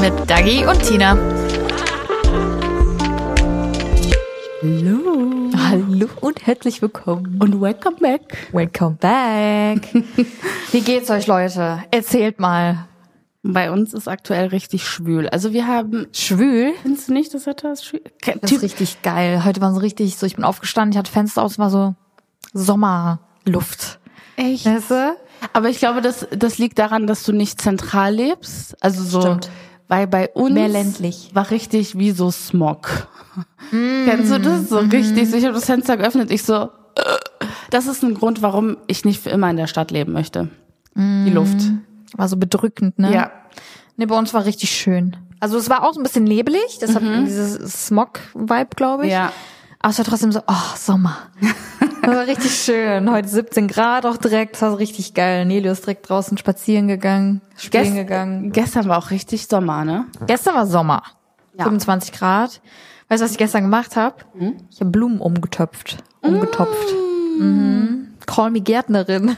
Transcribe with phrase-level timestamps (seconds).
[0.00, 1.16] Mit Dagi und Tina.
[4.62, 5.50] Hallo.
[5.56, 7.38] Hallo und herzlich willkommen.
[7.40, 8.48] Und welcome back.
[8.52, 9.88] Welcome back.
[10.72, 11.82] Wie geht's euch, Leute?
[11.90, 12.86] Erzählt mal.
[13.42, 15.28] Bei uns ist aktuell richtig schwül.
[15.28, 16.72] Also wir haben, Schwül?
[16.82, 18.02] findest du nicht, das Wetter ist schwül?
[18.40, 19.44] Das ist richtig geil.
[19.44, 21.94] Heute war so richtig so, ich bin aufgestanden, ich hatte Fenster aus, war so
[22.52, 24.00] Sommerluft.
[24.36, 24.66] Echt?
[24.66, 25.16] Weißt du?
[25.52, 28.76] Aber ich glaube, das, das liegt daran, dass du nicht zentral lebst.
[28.82, 29.50] Also so, Stimmt.
[29.88, 31.30] Weil bei uns Mehr ländlich.
[31.32, 33.08] war richtig wie so Smog.
[33.70, 34.68] Kennst du das?
[34.68, 35.30] So richtig.
[35.30, 36.30] So, ich habe das Fenster geöffnet.
[36.30, 36.68] Ich so, äh,
[37.70, 40.48] das ist ein Grund, warum ich nicht für immer in der Stadt leben möchte.
[40.94, 41.58] Die Luft.
[42.14, 43.12] War so bedrückend, ne?
[43.12, 43.30] Ja.
[43.96, 45.16] Ne, bei uns war richtig schön.
[45.40, 49.12] Also es war auch so ein bisschen nebelig, das hat dieses Smog-Vibe, glaube ich.
[49.12, 49.30] Ja.
[49.86, 51.16] Aber es war trotzdem so, oh, Sommer.
[52.02, 53.08] Das war richtig schön.
[53.08, 55.44] Heute 17 Grad auch direkt, das war so richtig geil.
[55.44, 58.50] Nelio ist direkt draußen spazieren gegangen, spielen Gest gegangen.
[58.50, 60.06] Gestern war auch richtig Sommer, ne?
[60.26, 61.04] Gestern war Sommer.
[61.56, 61.66] Ja.
[61.66, 62.60] 25 Grad.
[63.08, 64.16] Weißt du, was ich gestern gemacht habe?
[64.72, 65.98] Ich habe Blumen umgetöpft.
[66.20, 66.92] Umgetopft.
[67.38, 68.08] Mhm.
[68.26, 69.36] Call me Gärtnerin.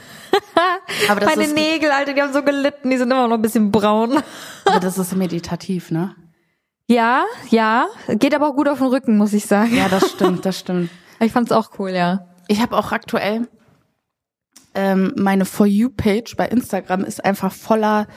[1.11, 3.41] Aber das Meine ist- Nägel, Alter, die haben so gelitten, die sind immer noch ein
[3.43, 4.17] bisschen braun.
[4.65, 6.15] Aber das ist meditativ, ne?
[6.89, 7.87] Ja, ja.
[8.07, 9.75] Geht aber auch gut auf den Rücken, muss ich sagen.
[9.75, 10.89] Ja, das stimmt, das stimmt.
[11.19, 12.27] Ich fand's auch cool, ja.
[12.47, 13.47] Ich habe auch aktuell
[14.73, 18.07] ähm, meine For You Page bei Instagram ist einfach voller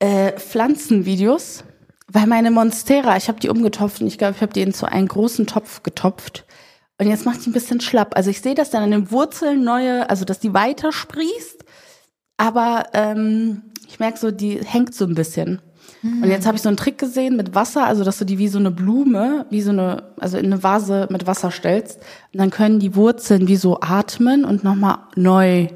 [0.00, 1.64] äh, Pflanzenvideos,
[2.08, 4.86] weil meine Monstera, ich habe die umgetopft und ich glaube, ich habe die in so
[4.86, 6.44] einen großen Topf getopft
[6.98, 8.16] und jetzt macht die ein bisschen schlapp.
[8.16, 11.64] Also ich sehe, dass dann an den Wurzeln neue, also dass die weiter sprießt,
[12.36, 15.62] aber ähm, ich merke so, die hängt so ein bisschen.
[16.02, 18.48] Und jetzt habe ich so einen Trick gesehen mit Wasser, also dass du die wie
[18.48, 21.98] so eine Blume, wie so eine, also in eine Vase mit Wasser stellst.
[22.32, 25.68] Und dann können die Wurzeln wie so atmen und nochmal neu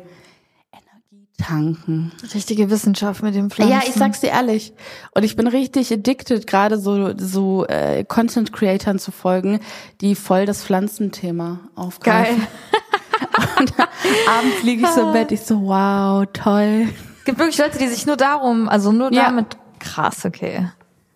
[0.73, 2.11] Energie tanken.
[2.35, 3.73] Richtige Wissenschaft mit dem Pflanzen.
[3.73, 4.73] Ja, ich sag's dir ehrlich.
[5.15, 9.61] Und ich bin richtig addicted, gerade so, so äh, Content Creatern zu folgen,
[10.01, 12.39] die voll das Pflanzenthema aufgreifen.
[12.39, 12.47] Geil.
[13.61, 16.89] Und abends liege ich so im Bett, ich so, wow, toll.
[17.19, 19.27] Es gibt wirklich Leute, die sich nur darum, also nur Ja.
[19.27, 19.57] damit.
[19.95, 20.71] Krass, okay.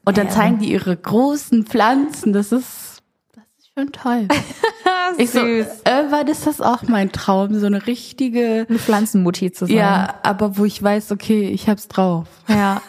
[0.04, 2.32] Und dann zeigen die ihre großen Pflanzen.
[2.32, 3.02] Das ist,
[3.34, 4.28] das ist schon toll.
[5.18, 5.66] Ich so, Süß.
[5.86, 9.76] irgendwann ist das auch mein Traum, so eine richtige, Eine Pflanzenmutti zu sein.
[9.76, 12.28] ja, aber wo ich weiß, okay, ich hab's drauf.
[12.46, 12.80] Ja.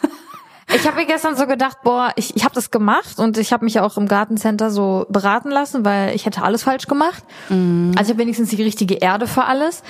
[0.73, 3.65] Ich habe mir gestern so gedacht, boah, ich, ich habe das gemacht und ich habe
[3.65, 7.23] mich ja auch im Gartencenter so beraten lassen, weil ich hätte alles falsch gemacht.
[7.49, 9.81] Also ich habe wenigstens die richtige Erde für alles.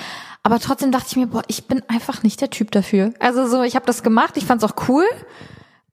[0.42, 3.12] Aber trotzdem dachte ich mir, boah, ich bin einfach nicht der Typ dafür.
[3.20, 5.04] Also so, ich habe das gemacht, ich fand's auch cool,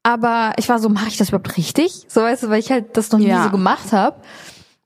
[0.04, 2.06] aber ich war so, mache ich das überhaupt richtig?
[2.08, 3.44] So weißt du, weil ich halt das noch nie Ja.
[3.44, 4.18] so gemacht habe.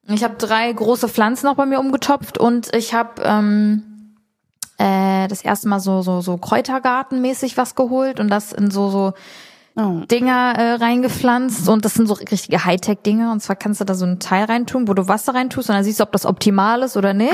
[0.07, 4.15] Ich habe drei große Pflanzen auch bei mir umgetopft und ich habe ähm,
[4.77, 9.13] äh, das erste Mal so so so Kräutergartenmäßig was geholt und das in so so
[9.75, 10.01] Oh.
[10.05, 14.05] Dinger äh, reingepflanzt und das sind so richtige Hightech-Dinge und zwar kannst du da so
[14.05, 16.95] ein Teil reintun, wo du Wasser reintust und dann siehst du, ob das optimal ist
[16.95, 17.33] oder nicht.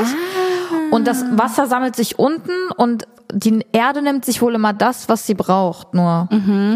[0.89, 5.25] Und das Wasser sammelt sich unten und die Erde nimmt sich wohl immer das, was
[5.27, 6.27] sie braucht, nur.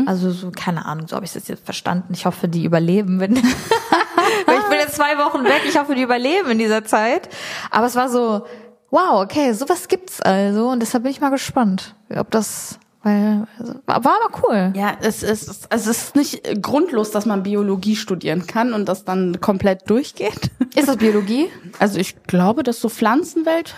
[0.05, 2.13] Also so, keine Ahnung, so habe ich das jetzt verstanden.
[2.13, 3.19] Ich hoffe, die überleben.
[3.19, 7.29] Wenn ich bin jetzt zwei Wochen weg, ich hoffe, die überleben in dieser Zeit.
[7.71, 8.45] Aber es war so,
[8.91, 13.73] wow, okay, sowas gibt's also und deshalb bin ich mal gespannt, ob das, weil, also,
[13.87, 14.71] war aber cool.
[14.75, 19.41] Ja, es ist, es ist nicht grundlos, dass man Biologie studieren kann und das dann
[19.41, 20.51] komplett durchgeht.
[20.75, 21.49] Ist das Biologie?
[21.79, 23.73] Also ich glaube, dass so Pflanzenwelt,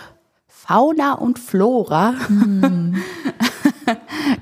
[0.66, 2.14] Fauna und Flora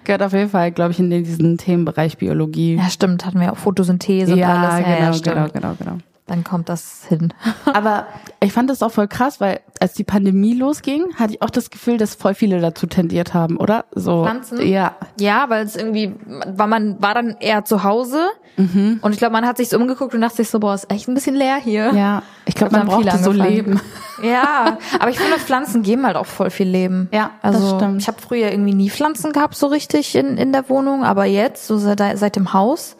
[0.04, 2.76] gehört auf jeden Fall, glaube ich, in diesen Themenbereich Biologie.
[2.76, 4.86] Ja, stimmt, hatten wir auch Photosynthese und alles.
[4.86, 5.98] Ja, genau, ja, genau, genau, genau.
[6.26, 7.34] Dann kommt das hin.
[7.66, 8.06] Aber
[8.40, 11.70] ich fand das auch voll krass, weil als die Pandemie losging, hatte ich auch das
[11.70, 13.84] Gefühl, dass voll viele dazu tendiert haben, oder?
[13.94, 14.24] So.
[14.24, 14.66] Pflanzen?
[14.66, 14.96] Ja.
[15.20, 19.46] Ja, weil es irgendwie, war man war dann eher zu Hause und ich glaube, man
[19.46, 21.92] hat sich so umgeguckt und dachte sich so, boah, ist echt ein bisschen leer hier.
[21.92, 22.22] Ja.
[22.46, 23.32] Ich glaube, man brauchte so.
[23.32, 23.80] Leben.
[24.22, 27.08] Ja, aber ich finde, Pflanzen geben halt auch voll viel Leben.
[27.12, 28.00] Ja, das also stimmt.
[28.00, 31.66] ich habe früher irgendwie nie Pflanzen gehabt so richtig in in der Wohnung, aber jetzt
[31.66, 32.96] so seit, seit dem Haus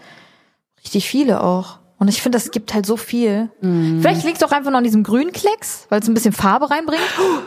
[0.83, 1.79] richtig viele auch.
[2.05, 3.49] Und ich finde, das gibt halt so viel.
[3.63, 4.03] Mhm.
[4.03, 7.01] Vielleicht liegt es auch einfach noch an diesem Grünklecks, weil es ein bisschen Farbe reinbringt.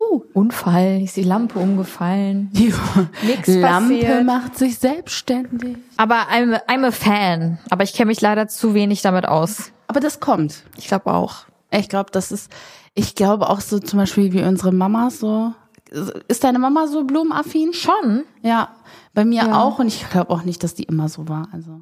[0.00, 2.50] Uh, Unfall, ist die Lampe umgefallen.
[2.52, 2.72] die
[3.26, 4.24] Nix Lampe passiert.
[4.24, 5.76] macht sich selbstständig.
[5.96, 7.58] Aber I'm, I'm a Fan.
[7.68, 9.72] Aber ich kenne mich leider zu wenig damit aus.
[9.88, 10.62] Aber das kommt.
[10.76, 11.46] Ich glaube auch.
[11.72, 12.48] Ich glaube, das ist,
[12.94, 15.52] ich glaube auch so zum Beispiel wie unsere Mama so.
[16.28, 17.72] Ist deine Mama so blumenaffin?
[17.72, 18.22] Schon?
[18.42, 18.68] Ja,
[19.14, 19.60] bei mir Ja.
[19.60, 21.48] auch und ich glaube auch nicht, dass die immer so war.
[21.52, 21.80] Also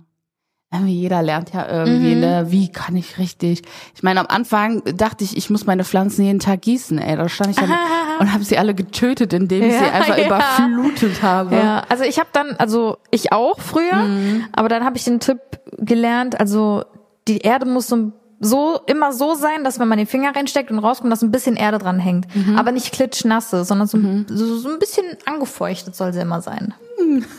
[0.85, 2.21] jeder lernt ja irgendwie, Mhm.
[2.21, 3.63] ne, wie kann ich richtig.
[3.95, 7.17] Ich meine, am Anfang dachte ich, ich muss meine Pflanzen jeden Tag gießen, ey.
[7.17, 7.71] Da stand ich dann
[8.21, 10.27] und habe sie alle getötet, indem ich sie Ja, einfach ja.
[10.27, 11.57] überflutet habe.
[11.57, 14.07] Ja, also ich habe dann, also ich auch früher,
[14.53, 15.39] aber dann habe ich den Tipp
[15.79, 16.85] gelernt, also
[17.29, 20.79] die Erde muss so, so immer so sein, dass wenn man den Finger reinsteckt und
[20.79, 22.27] rauskommt, dass ein bisschen Erde dran hängt.
[22.57, 23.99] Aber nicht klitschnasse, sondern so,
[24.29, 26.75] so, so ein bisschen angefeuchtet soll sie immer sein.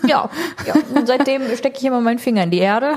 [0.05, 0.29] Ja,
[0.65, 0.73] ja.
[0.95, 2.95] Und seitdem stecke ich immer meinen Finger in die Erde.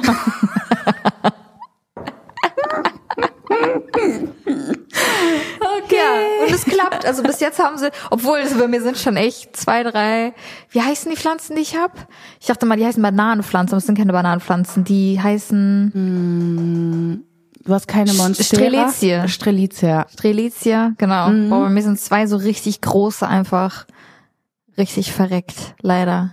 [5.90, 7.04] Ja, und es klappt.
[7.04, 10.32] Also bis jetzt haben sie, obwohl es bei mir sind schon echt zwei, drei,
[10.70, 11.92] wie heißen die Pflanzen, die ich hab?
[12.40, 14.84] Ich dachte mal, die heißen Bananenpflanzen, aber es sind keine Bananenpflanzen.
[14.84, 17.26] Die heißen
[17.64, 18.44] Du hast keine Monstera?
[18.88, 19.28] Strelizie.
[19.28, 20.04] Strelizie.
[20.10, 21.30] Strelitzia, genau.
[21.48, 23.86] Boah, bei mir sind zwei so richtig große einfach
[24.78, 26.32] richtig verreckt, leider.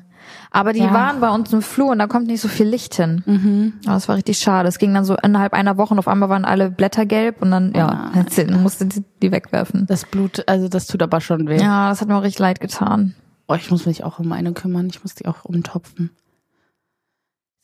[0.51, 0.93] Aber die Ja.
[0.93, 3.23] waren bei uns im Flur und da kommt nicht so viel Licht hin.
[3.25, 3.73] Mhm.
[3.85, 4.69] Aber das war richtig schade.
[4.69, 7.51] Es ging dann so innerhalb einer Woche und auf einmal waren alle Blätter gelb und
[7.51, 9.85] dann, ja, dann musste die, die wegwerfen.
[9.87, 11.57] Das Blut, also das tut aber schon weh.
[11.61, 13.15] Ja, das hat mir auch richtig leid getan.
[13.47, 14.87] Oh, ich muss mich auch um eine kümmern.
[14.89, 16.11] Ich muss die auch umtopfen.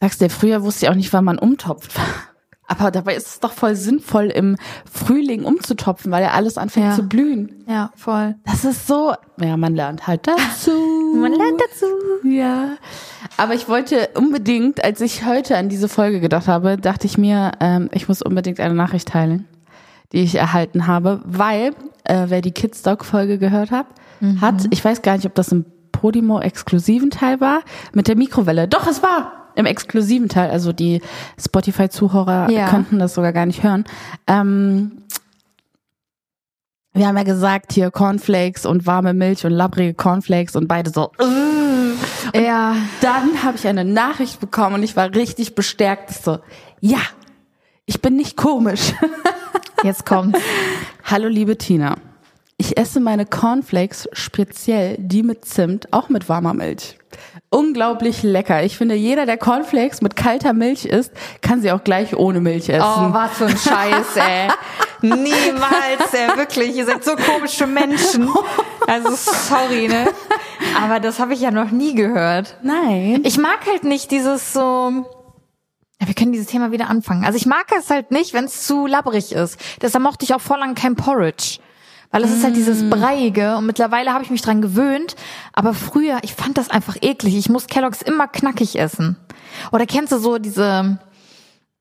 [0.02, 1.94] Sagst du, früher wusste ich auch nicht, wann man umtopft.
[2.68, 4.56] Aber dabei ist es doch voll sinnvoll, im
[4.90, 6.96] Frühling umzutopfen, weil ja alles anfängt Ja.
[6.96, 7.64] zu blühen.
[7.68, 8.36] Ja, voll.
[8.46, 10.72] Das ist so, ja, man lernt halt dazu.
[11.14, 11.86] Man lernt dazu.
[12.28, 12.70] Ja.
[13.38, 17.52] Aber ich wollte unbedingt, als ich heute an diese Folge gedacht habe, dachte ich mir,
[17.60, 19.46] ähm, ich muss unbedingt eine Nachricht teilen,
[20.12, 21.76] die ich erhalten habe, weil,
[22.06, 23.86] äh, wer die Kidsdog-Folge gehört hat,
[24.42, 27.60] hat, ich weiß gar nicht, ob das im Podimo-exklusiven Teil war,
[27.94, 28.68] mit der Mikrowelle.
[28.68, 31.02] Doch, es war im exklusiven Teil, also die
[31.40, 32.70] Spotify-Zuhörer Ja.
[32.70, 33.86] könnten das sogar gar nicht hören.
[34.28, 35.04] Ähm,
[36.94, 41.12] wir haben ja gesagt, hier Cornflakes und warme Milch und labbrige Cornflakes und beide so,
[42.36, 42.76] Ja.
[43.02, 46.12] dann habe ich eine Nachricht bekommen und ich war richtig bestärkt.
[46.12, 46.40] So,
[46.82, 47.00] ja,
[47.86, 48.94] ich bin nicht komisch.
[49.84, 50.38] Jetzt kommt.
[51.04, 51.96] Hallo liebe Tina.
[52.58, 56.98] Ich esse meine Cornflakes, speziell die mit Zimt, auch mit warmer Milch.
[57.54, 58.64] Unglaublich lecker.
[58.64, 61.12] Ich finde, jeder, der Cornflakes mit kalter Milch isst,
[61.42, 62.82] kann sie auch gleich ohne Milch essen.
[62.82, 64.48] Oh, was für ein Scheiß, ey.
[65.02, 66.76] Niemals, ey, wirklich.
[66.76, 68.28] Ihr seid so komische Menschen.
[68.88, 70.08] Also sorry, ne?
[70.82, 72.58] Aber das habe ich ja noch nie gehört.
[72.64, 73.22] Nein.
[73.24, 74.92] Ich mag halt nicht dieses so.
[76.02, 77.24] Ja, wir können dieses Thema wieder anfangen.
[77.24, 79.60] Also ich mag es halt nicht, wenn es zu labbrig ist.
[79.82, 81.60] Deshalb mochte ich auch voll lang kein Porridge.
[82.14, 85.16] Weil es ist halt dieses Breiige und mittlerweile habe ich mich dran gewöhnt.
[85.52, 87.36] Aber früher, ich fand das einfach eklig.
[87.36, 89.18] Ich muss Kelloggs immer knackig essen.
[89.72, 91.00] Oder kennst du so diese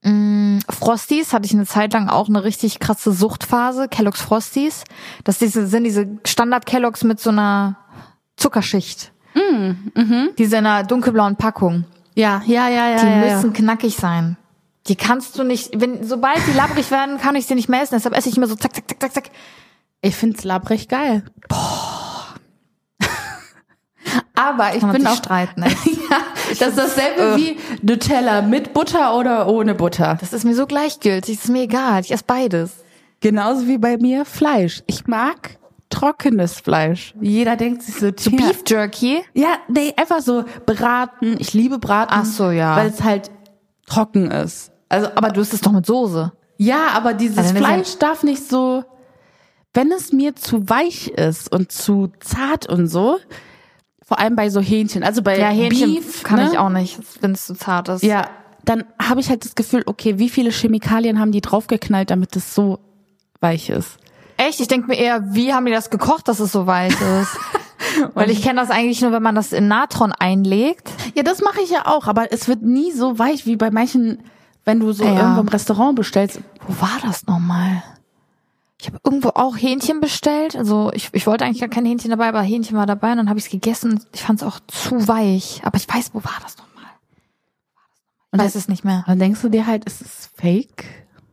[0.02, 1.34] mh, Frosties?
[1.34, 3.88] Hatte ich eine Zeit lang auch eine richtig krasse Suchtphase.
[3.88, 4.84] Kelloggs Frosties.
[5.22, 7.76] Das diese, sind diese Standard-Kelloggs mit so einer
[8.38, 9.12] Zuckerschicht.
[10.38, 11.84] Diese in einer dunkelblauen Packung.
[12.14, 12.96] Ja, ja, ja, ja.
[12.96, 13.34] Die ja, ja.
[13.34, 14.38] müssen knackig sein.
[14.86, 17.96] Die kannst du nicht, wenn, sobald die labbrig werden, kann ich sie nicht mehr essen.
[17.96, 19.30] Deshalb esse ich immer so zack, zack, zack, zack, zack.
[20.02, 21.24] Ich find's labrig geil.
[21.48, 22.34] Boah.
[24.34, 25.62] Aber ich bin auch streiten.
[25.62, 25.70] Ey.
[26.10, 26.18] ja,
[26.58, 30.16] das ist dasselbe wie Nutella mit Butter oder ohne Butter.
[30.20, 31.36] Das ist mir so gleichgültig.
[31.36, 32.00] Das ist mir egal.
[32.00, 32.72] Ich esse beides.
[33.20, 34.82] Genauso wie bei mir Fleisch.
[34.86, 35.58] Ich mag
[35.90, 37.14] trockenes Fleisch.
[37.20, 38.30] Jeder denkt sich so, So tja.
[38.36, 39.22] Beef Jerky.
[39.34, 41.36] Ja, nee, einfach so braten.
[41.38, 42.12] Ich liebe braten.
[42.18, 42.76] Ach so, ja.
[42.76, 43.30] Weil es halt
[43.86, 44.72] trocken ist.
[44.88, 46.32] Also, Aber du isst es doch mit Soße.
[46.56, 48.84] ja, aber dieses Also Fleisch darf nicht so,
[49.74, 53.18] wenn es mir zu weich ist und zu zart und so,
[54.02, 56.48] vor allem bei so Hähnchen, also bei Ja, Hähnchen Beef, kann ne?
[56.52, 58.02] ich auch nicht, wenn es zu zart ist.
[58.02, 58.26] Ja,
[58.64, 62.54] dann habe ich halt das Gefühl, okay, wie viele Chemikalien haben die draufgeknallt, damit es
[62.54, 62.78] so
[63.40, 63.96] weich ist?
[64.36, 64.60] Echt?
[64.60, 67.36] Ich denke mir eher, wie haben die das gekocht, dass es so weich ist?
[68.14, 70.90] Weil ich kenne das eigentlich nur, wenn man das in Natron einlegt.
[71.14, 74.22] Ja, das mache ich ja auch, aber es wird nie so weich wie bei manchen,
[74.64, 75.10] wenn du so Ja.
[75.20, 76.40] irgendwo im Restaurant bestellst.
[76.66, 77.82] Wo war das nochmal?
[78.82, 80.56] Ich habe irgendwo auch Hähnchen bestellt.
[80.56, 83.28] Also ich, ich wollte eigentlich gar kein Hähnchen dabei, aber Hähnchen war dabei und dann
[83.28, 84.04] habe ich es gegessen.
[84.12, 85.60] Ich fand es auch zu weich.
[85.62, 86.90] Aber ich weiß, wo war das nochmal?
[88.32, 89.04] Und weiß es nicht mehr.
[89.06, 90.84] Dann denkst du dir halt, ist es fake?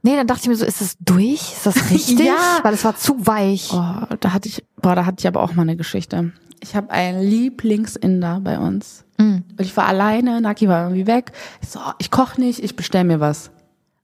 [0.04, 1.42] Nee, dann dachte ich mir so, ist es durch?
[1.54, 2.20] Ist das richtig?
[2.20, 2.60] Ja.
[2.62, 3.72] Weil es war zu weich.
[3.74, 6.32] Oh, da hatte ich, boah, da hatte ich aber auch mal eine Geschichte.
[6.62, 9.06] Ich habe einen Lieblingsinder bei uns.
[9.18, 9.38] Mm.
[9.58, 11.32] Und ich war alleine, Naki war irgendwie weg.
[11.64, 13.50] Ich so, oh, ich koch nicht, ich bestell mir was.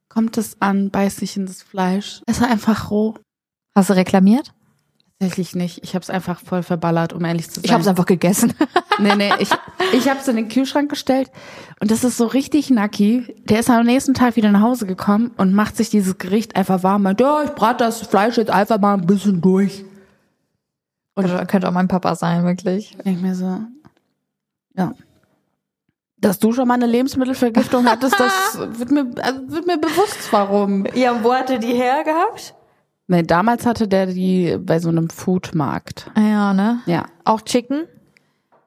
[0.09, 2.21] Kommt es an, beiß ich in das Fleisch.
[2.25, 3.15] Es war einfach roh.
[3.75, 4.53] Hast du reklamiert?
[5.19, 5.83] Tatsächlich nicht.
[5.83, 7.63] Ich habe es einfach voll verballert, um ehrlich zu sein.
[7.65, 8.53] Ich habe es einfach gegessen.
[8.97, 9.49] Nee, nee, ich,
[9.91, 11.29] ich habe es in den Kühlschrank gestellt
[11.81, 13.35] und das ist so richtig nacki.
[13.43, 16.81] Der ist am nächsten Tag wieder nach Hause gekommen und macht sich dieses Gericht einfach
[16.81, 17.01] warm.
[17.03, 19.83] Meint, ja, ich brate das Fleisch jetzt einfach mal ein bisschen durch.
[21.15, 22.97] Und könnte, könnte auch mein Papa sein, wirklich.
[23.03, 23.59] Ich mir so,
[24.77, 24.93] ja.
[26.17, 30.85] Dass du schon mal eine Lebensmittelvergiftung hattest, das wird mir, also wird mir bewusst, warum.
[30.93, 32.53] Ja, wo hatte die her gehabt?
[33.07, 36.09] Nee, damals hatte der die bei so einem Foodmarkt.
[36.15, 36.79] Ah Ja, ne?
[36.85, 37.05] Ja.
[37.23, 37.83] Auch Chicken?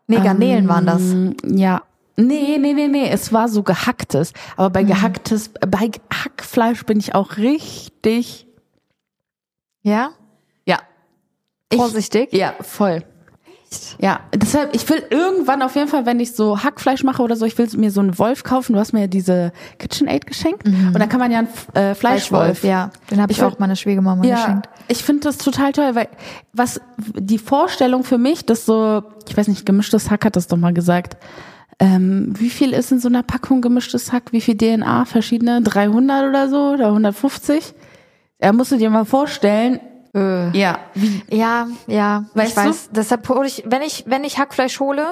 [0.06, 1.02] Nee, Garnelen waren das.
[1.02, 1.82] Mm, Ja.
[2.16, 4.32] Nee, nee, nee, nee, es war so gehacktes.
[4.56, 4.72] Aber Mhm.
[4.72, 8.46] bei gehacktes, bei Hackfleisch bin ich auch richtig,
[9.82, 10.10] Ja?
[10.64, 10.78] ja.
[11.70, 12.32] Ich, Vorsichtig?
[12.32, 13.04] Ja, voll.
[14.00, 17.44] Ja, deshalb, ich will irgendwann auf jeden Fall, wenn ich so Hackfleisch mache oder so,
[17.44, 18.72] ich will mir so einen Wolf kaufen.
[18.72, 20.66] Du hast mir ja diese KitchenAid geschenkt.
[20.66, 22.64] Und dann kann man ja einen äh, Fleischwolf.
[22.64, 24.68] Ja, den habe ich, Ich auch meiner Schwiegermama Ja, geschenkt.
[24.88, 26.08] ich finde das total toll, weil
[26.52, 30.56] was die Vorstellung für mich, dass so, ich weiß nicht, gemischtes Hack hat das doch
[30.56, 31.16] mal gesagt.
[31.80, 34.32] Ähm, wie viel ist in so einer Packung gemischtes Hack?
[34.32, 35.04] Wie viel DNA?
[35.04, 35.60] Verschiedene?
[35.62, 36.70] 300 oder so?
[36.72, 37.74] Oder 150?
[38.42, 39.78] Ja, musst du dir mal vorstellen.
[40.52, 42.68] Ja, wie, Ja, ja, Weißt ich du?
[42.68, 42.88] weiß.
[42.92, 45.04] Deshalb hole ich, wenn ich, wenn ich Hackfleisch hole,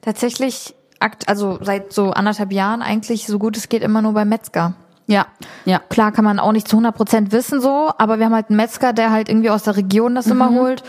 [0.00, 4.28] tatsächlich, akt, also seit so anderthalb Jahren eigentlich so gut es geht immer nur beim
[4.28, 4.74] Metzger.
[5.06, 5.26] ja,
[5.64, 5.78] ja.
[5.90, 8.56] Klar kann man auch nicht zu 100 Prozent wissen so, aber wir haben halt einen
[8.56, 10.82] Metzger, der halt irgendwie aus der Region das immer holt.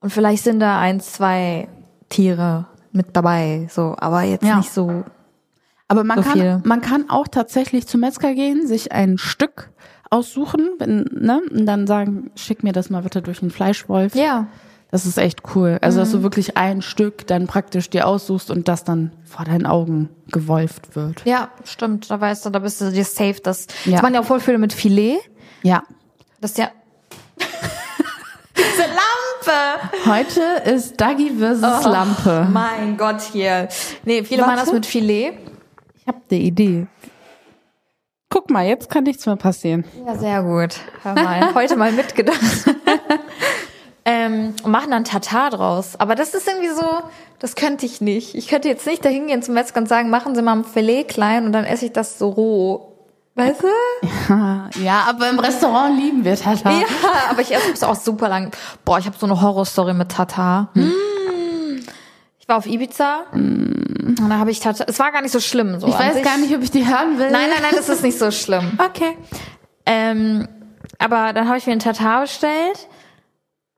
[0.00, 1.68] Und vielleicht sind da eins, zwei
[2.08, 4.56] Tiere mit dabei, so, aber jetzt Ja.
[4.56, 5.04] nicht so.
[5.88, 6.60] Aber man So kann, viel.
[6.64, 9.70] man kann auch tatsächlich zum Metzger gehen, sich ein Stück
[10.12, 14.14] aussuchen, wenn, ne, und dann sagen, schick mir das mal bitte durch den Fleischwolf.
[14.14, 14.46] Ja.
[14.90, 15.78] Das ist echt cool.
[15.80, 19.64] Also, dass du wirklich ein Stück dann praktisch dir aussuchst und das dann vor deinen
[19.64, 21.24] Augen gewolft wird.
[21.24, 22.10] Ja, stimmt.
[22.10, 23.36] Da weißt du, da bist du dir safe.
[23.42, 23.92] Das, Ja.
[23.92, 25.16] das waren ja auch voll viele mit Filet.
[25.62, 25.82] Ja.
[26.42, 26.68] Das ist ja.
[28.56, 30.10] Diese Lampe!
[30.10, 31.88] Heute ist Dagi versus Oh.
[31.88, 32.46] Lampe.
[32.52, 33.68] Mein Gott, hier.
[34.04, 35.32] Nee, viele machen das mit Filet.
[35.98, 36.86] Ich habe eine Idee.
[38.32, 39.84] Guck mal, jetzt kann nichts mehr passieren.
[40.06, 40.76] Ja, sehr gut.
[41.02, 42.40] Hör mal, heute mal mitgedacht.
[44.06, 46.00] ähm, und machen dann Tatar draus.
[46.00, 47.02] Aber das ist irgendwie so,
[47.40, 48.34] das könnte ich nicht.
[48.34, 51.04] Ich könnte jetzt nicht dahin gehen zum Metzger und sagen, machen Sie mal ein Filet
[51.04, 52.88] klein und dann esse ich das so roh.
[53.34, 53.68] Weißt du?
[54.82, 56.70] Ja, aber im Restaurant lieben wir Tata.
[56.70, 56.86] Ja,
[57.28, 58.50] aber ich esse es auch super lang.
[58.86, 60.70] Boah, ich habe so eine Horrorstory mit Tatar.
[60.72, 60.90] Mm.
[62.42, 64.88] Ich war auf Ibiza und da habe ich Tatar.
[64.88, 65.78] Es war gar nicht so schlimm.
[65.78, 66.24] So Ich weiß sich.
[66.24, 67.30] gar nicht, ob ich die hören will.
[67.30, 68.72] Nein, nein, nein, das ist nicht so schlimm.
[68.84, 69.16] Okay.
[69.86, 70.48] Ähm,
[70.98, 72.88] aber dann habe ich mir einen Tatar bestellt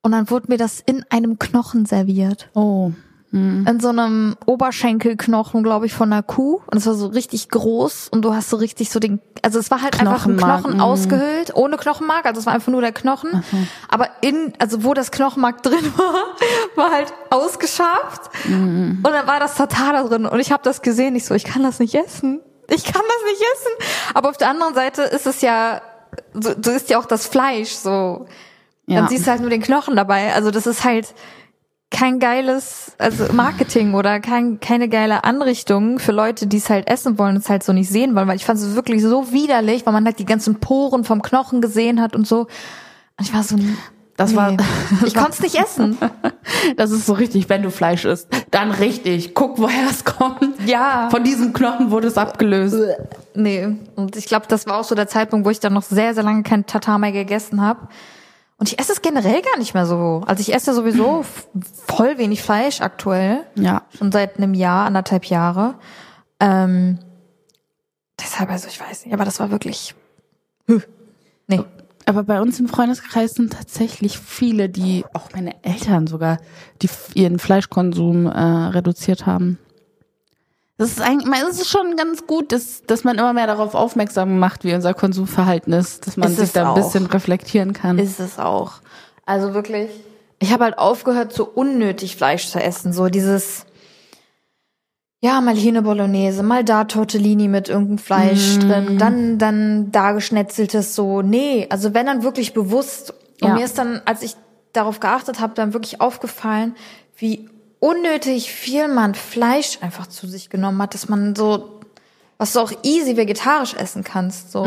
[0.02, 2.48] und dann wurde mir das in einem Knochen serviert.
[2.54, 2.92] Oh.
[3.36, 6.60] In so einem Oberschenkelknochen, glaube ich, von einer Kuh.
[6.70, 9.72] Und es war so richtig groß und du hast so richtig so den, also es
[9.72, 10.80] war halt einfach ein Knochen mm.
[10.80, 13.42] ausgehüllt, ohne Knochenmark, also es war einfach nur der Knochen.
[13.88, 16.14] Aber in, also wo das Knochenmark drin war,
[16.76, 18.30] war halt ausgeschabt.
[18.46, 21.44] Und dann war das Tatar da drin und ich habe das gesehen, ich so, ich
[21.44, 22.40] kann das nicht essen.
[22.70, 24.12] Ich kann das nicht essen.
[24.14, 25.82] Aber auf der anderen Seite ist es ja,
[26.34, 28.26] so, so ist ja auch das Fleisch so.
[28.86, 29.00] Ja.
[29.00, 30.34] Dann siehst du halt nur den Knochen dabei.
[30.34, 31.14] Also das ist halt
[31.94, 37.18] kein geiles, also Marketing oder kein, keine geile Anrichtung für Leute, die es halt essen
[37.18, 39.86] wollen und es halt so nicht sehen wollen, weil ich fand es wirklich so widerlich,
[39.86, 42.40] weil man halt die ganzen Poren vom Knochen gesehen hat und so.
[42.40, 42.48] Und
[43.20, 43.56] ich war so,
[44.16, 44.56] Das war-
[45.06, 45.96] ich konnte es nicht essen.
[46.76, 49.34] Das ist so richtig, wenn du Fleisch isst, dann richtig.
[49.34, 50.40] Guck, woher es kommt.
[50.66, 51.08] Ja.
[51.10, 52.76] Von diesem Knochen wurde es abgelöst.
[53.34, 53.68] Nee.
[53.96, 56.22] Und ich glaube, das war auch so der Zeitpunkt, wo ich dann noch sehr, sehr
[56.22, 57.88] lange kein Tatar mehr gegessen habe.
[58.64, 60.22] Und ich esse es generell gar nicht mehr so.
[60.24, 61.48] Also ich esse sowieso f-
[61.86, 63.40] voll wenig Fleisch aktuell.
[63.56, 63.82] Ja.
[63.94, 65.74] Schon seit einem Jahr, anderthalb Jahre.
[66.40, 66.98] Ähm,
[68.18, 69.94] deshalb, also ich weiß nicht, aber das war wirklich.
[70.66, 70.80] Huh.
[71.46, 71.60] Nee.
[72.06, 76.38] Aber bei uns im Freundeskreis sind tatsächlich viele, die, auch meine Eltern sogar,
[76.80, 79.58] die ihren Fleischkonsum äh, reduziert haben.
[80.76, 84.38] Das ist eigentlich, es ist schon ganz gut, dass, dass man immer mehr darauf aufmerksam
[84.40, 86.74] macht, wie unser Konsumverhalten ist, dass man Ist sich da ein auch.
[86.74, 87.98] bisschen reflektieren kann.
[87.98, 88.72] Ist es auch.
[89.24, 89.88] Also wirklich.
[90.40, 92.92] Ich habe halt aufgehört, so unnötig Fleisch zu essen.
[92.92, 93.66] So dieses,
[95.22, 100.10] ja, mal hier eine Bolognese, mal da Tortellini mit irgendeinem Fleisch drin, dann, dann da
[100.12, 101.22] geschnetzeltes so.
[101.22, 103.14] Nee, also wenn dann wirklich bewusst.
[103.40, 103.54] Und Ja.
[103.54, 104.34] mir ist dann, als ich
[104.72, 106.74] darauf geachtet habe, dann wirklich aufgefallen,
[107.16, 107.48] wie
[107.84, 111.80] unnötig viel man Fleisch einfach zu sich genommen hat, dass man so,
[112.38, 114.62] was du auch easy vegetarisch essen kannst, so.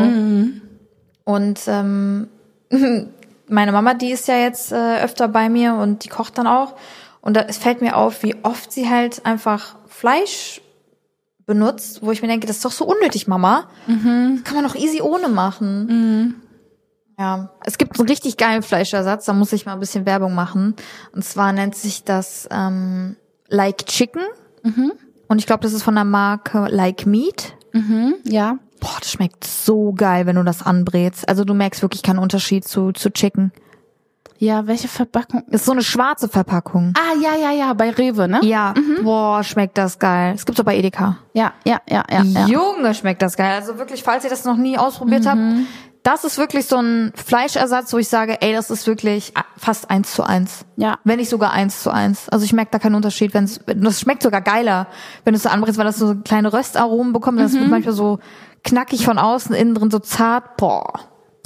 [1.24, 2.28] Und ähm,
[3.48, 6.76] meine Mama, die ist ja jetzt äh, öfter bei mir und die kocht dann auch.
[7.20, 10.60] Und da, es fällt mir auf, wie oft sie halt einfach Fleisch
[11.44, 13.68] benutzt, wo ich mir denke, das ist doch so unnötig, Mama.
[14.36, 16.36] Das kann man doch easy ohne machen.
[17.18, 20.76] Ja, es gibt einen richtig geilen Fleischersatz, da muss ich mal ein bisschen Werbung machen.
[21.12, 23.16] Und zwar nennt sich das ähm,
[23.48, 24.22] Like Chicken.
[25.26, 27.56] Und ich glaube, das ist von der Marke Like Meat.
[28.24, 28.58] Ja.
[28.80, 31.28] Boah, das schmeckt so geil, wenn du das anbrätst.
[31.28, 33.52] Also du merkst wirklich keinen Unterschied zu, zu Chicken.
[34.40, 35.42] Ja, welche Verpackung?
[35.48, 36.94] Das ist so eine schwarze Verpackung.
[36.96, 38.38] Ah, ja, ja, ja, bei Rewe, ne?
[38.44, 38.72] Ja,
[39.02, 40.34] boah, schmeckt das geil.
[40.36, 41.18] Es gibt's auch bei Edeka.
[41.32, 42.22] Ja, ja, ja, ja.
[42.22, 42.46] ja.
[42.46, 43.56] Junge, schmeckt das geil.
[43.56, 45.40] Also wirklich, falls ihr das noch nie ausprobiert habt,
[46.08, 50.14] das ist wirklich so ein Fleischersatz, wo ich sage, ey, das ist wirklich fast eins
[50.14, 50.64] zu eins.
[50.76, 50.98] Ja.
[51.04, 52.30] Wenn nicht sogar eins zu eins.
[52.30, 53.34] Also ich merke da keinen Unterschied.
[53.34, 54.86] Wenn's, das schmeckt sogar geiler,
[55.24, 57.38] wenn du es so anbrätst, weil das so kleine Röstaromen bekommt.
[57.38, 58.20] Das wird manchmal so
[58.64, 60.56] knackig von außen, innen drin so zart.
[60.56, 60.94] Boah.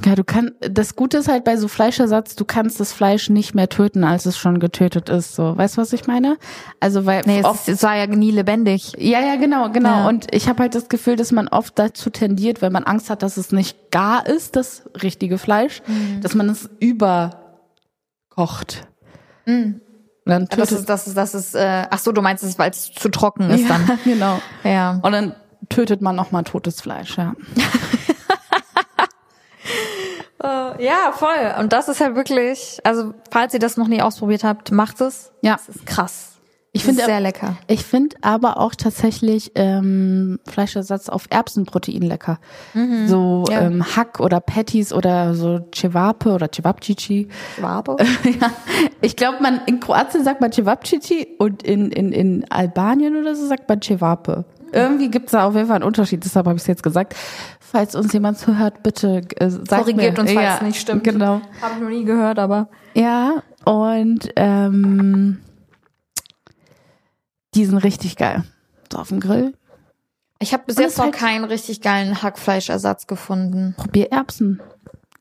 [0.04, 3.54] Ja, du kannst, das Gute ist halt bei so Fleischersatz, du kannst das Fleisch nicht
[3.54, 5.56] mehr töten, als es schon getötet ist, so.
[5.56, 6.37] Weißt du, was ich meine?
[6.80, 8.92] Also, weil Nee, es, oft, es war ja nie lebendig.
[8.99, 9.88] ja, ja, genau, genau.
[10.00, 10.09] Ja.
[10.09, 13.23] Und ich habe halt das Gefühl, dass man oft dazu tendiert, wenn man Angst hat,
[13.23, 16.21] dass es nicht gar ist, das richtige Fleisch, Mhm.
[16.21, 18.87] dass man es überkocht.
[19.47, 19.80] Und
[20.25, 22.71] Dann Das tötet, ist, das ist, das ist, äh, ach so, du meinst es, weil
[22.71, 23.99] es zu trocken ist ja, dann.
[24.04, 24.40] genau.
[24.64, 25.00] Ja.
[25.02, 25.35] Und dann
[25.68, 27.35] tötet man nochmal totes Fleisch, ja.
[30.42, 31.54] Ja, voll.
[31.61, 35.32] Und das ist halt wirklich, also falls ihr das noch nie ausprobiert habt, macht es.
[35.42, 35.54] Ja.
[35.54, 36.28] Das ist krass.
[36.75, 37.56] Ich finde sehr lecker.
[37.66, 42.38] Ich finde aber auch tatsächlich ähm, Fleischersatz auf Erbsenprotein lecker.
[43.06, 43.61] So Ja.
[43.61, 47.28] ähm, Hack oder Patties oder so Cevape oder Cevapcici.
[47.58, 47.96] Schwabe?
[48.25, 48.50] ja.
[49.02, 53.46] Ich glaube, man in Kroatien sagt man Cevapcici und in, in, in Albanien oder so
[53.46, 54.46] sagt man Cevape.
[54.72, 57.14] Irgendwie gibt's da auf jeden Fall einen Unterschied, deshalb habe ich es jetzt gesagt.
[57.73, 60.21] Falls uns jemand zuhört, bitte äh, sagt Korrigiert mir.
[60.21, 61.05] uns, falls ja, es nicht stimmt.
[61.05, 61.41] Genau.
[61.62, 62.69] Habe ich noch nie gehört, aber.
[62.93, 65.41] Ja, und ähm,
[67.55, 68.45] die sind richtig geil.
[68.93, 69.55] So auf dem Grill.
[70.38, 73.75] Ich habe bis Und jetzt noch halt- keinen richtig geilen Hackfleischersatz gefunden.
[73.79, 74.61] Probier Erbsen.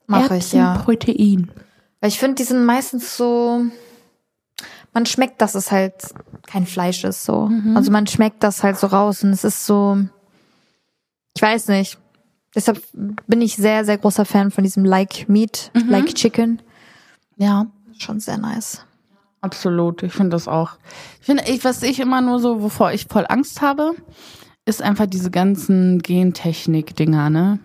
[0.06, 0.76] Mache ich, ja.
[0.84, 1.50] Protein.
[2.00, 3.62] Weil ich finde, die sind meistens so.
[4.92, 5.94] Man schmeckt, dass es halt
[6.46, 7.48] kein Fleisch ist, so.
[7.74, 9.96] Also man schmeckt das halt so raus und es ist so.
[11.34, 11.96] Ich weiß nicht.
[12.54, 12.82] Deshalb
[13.26, 16.60] bin ich sehr, sehr großer Fan von diesem Like Meat, Like Chicken.
[17.36, 17.66] Ja,
[17.98, 18.84] Schon sehr nice.
[19.40, 20.02] absolut.
[20.02, 20.72] Ich finde das auch.
[21.20, 23.94] Ich finde, ich, was ich immer nur so, wovor ich voll Angst habe,
[24.64, 27.58] ist einfach diese ganzen Gentechnik-Dinger, ne?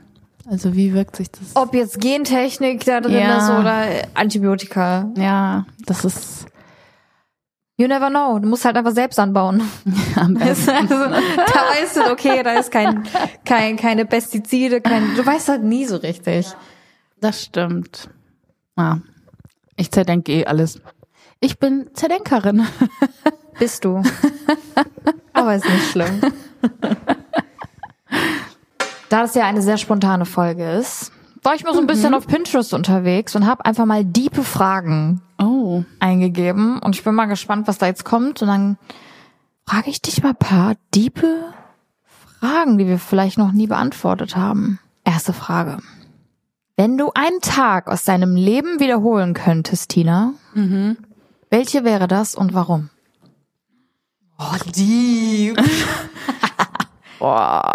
[0.50, 1.56] Also wie wirkt sich das?
[1.56, 3.38] Ob jetzt Gentechnik da drin Ja.
[3.38, 5.12] ist oder Antibiotika.
[5.18, 6.46] Ja, das ist
[7.80, 8.40] You never know.
[8.40, 9.62] Du musst halt einfach selbst anbauen.
[10.16, 10.70] am besten.
[10.76, 13.04] also, da weißt du, okay, da ist kein,
[13.46, 16.48] kein, keine Pestizide, kein, du weißt halt nie so richtig.
[17.22, 18.10] Das stimmt.
[18.76, 19.00] Ja.
[19.76, 20.82] Ich zerdenke eh alles.
[21.40, 22.66] Ich bin Zerdenkerin.
[23.60, 24.02] Bist du.
[25.34, 26.22] Aber ist nicht schlimm.
[29.10, 31.12] Da das ja eine sehr spontane Folge ist,
[31.44, 35.22] war ich mal so ein bisschen auf Pinterest unterwegs und habe einfach mal diepe Fragen
[35.40, 35.57] Oh.
[36.00, 38.78] Eingegeben und ich bin mal gespannt, was da jetzt kommt und dann
[39.66, 41.54] frage ich dich mal ein paar diepe
[42.40, 44.80] Fragen, die wir vielleicht noch nie beantwortet haben.
[45.04, 45.80] Erste Frage.
[46.76, 50.34] Wenn du einen Tag aus deinem Leben wiederholen könntest, Tina,
[51.50, 52.90] welche wäre das und warum?
[54.38, 55.58] Oh, deep.
[57.20, 57.74] Boah,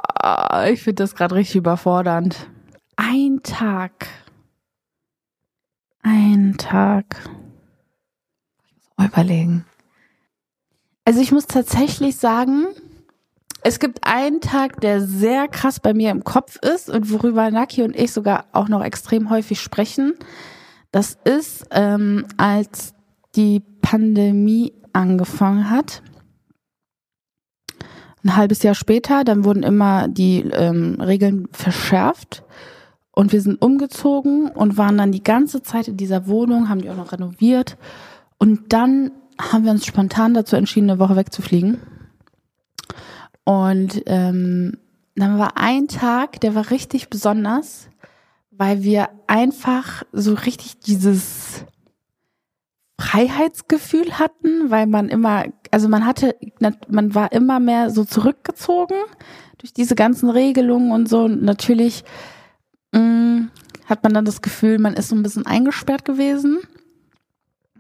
[0.71, 2.49] ich finde das gerade richtig überfordernd.
[2.97, 4.07] Ein Tag.
[6.03, 7.17] Ein Tag.
[9.03, 9.65] Mal überlegen.
[11.05, 12.67] Also ich muss tatsächlich sagen,
[13.65, 17.83] es gibt einen Tag, der sehr krass bei mir im Kopf ist und worüber Naki
[17.83, 20.15] und ich sogar auch noch extrem häufig sprechen.
[20.93, 22.95] Das ist, ähm, als
[23.35, 26.03] die Pandemie angefangen hat.
[28.25, 32.45] Ein halbes Jahr später, dann wurden immer die ähm, Regeln verschärft
[33.11, 36.91] und wir sind umgezogen und waren dann die ganze Zeit in dieser Wohnung, haben die
[36.91, 37.77] auch noch renoviert
[38.43, 41.81] und dann haben wir uns spontan dazu entschieden, eine Woche wegzufliegen.
[43.45, 44.79] Und ähm,
[45.15, 47.89] dann war ein Tag, der war richtig besonders,
[48.51, 51.65] weil wir einfach so richtig dieses
[53.01, 56.35] Freiheitsgefühl hatten, weil man immer, also man hatte,
[56.89, 58.97] man war immer mehr so zurückgezogen
[59.59, 61.27] durch diese ganzen Regelungen und so.
[61.27, 62.03] Und natürlich
[62.91, 63.51] mh,
[63.87, 66.59] hat man dann das Gefühl, man ist so ein bisschen eingesperrt gewesen.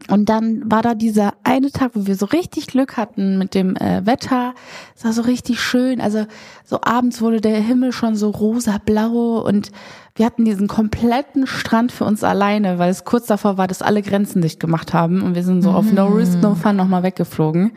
[0.08, 3.76] Und dann war da dieser eine Tag, wo wir so richtig Glück hatten mit dem
[3.76, 4.54] äh, Wetter.
[4.96, 6.00] Es war so richtig schön.
[6.00, 6.26] Also
[6.64, 9.70] so abends wurde der Himmel schon so rosa-blau und
[10.14, 14.02] wir hatten diesen kompletten Strand für uns alleine, weil es kurz davor war, dass alle
[14.02, 17.72] Grenzen dicht gemacht haben und wir sind so auf No Risk, No Fun nochmal weggeflogen.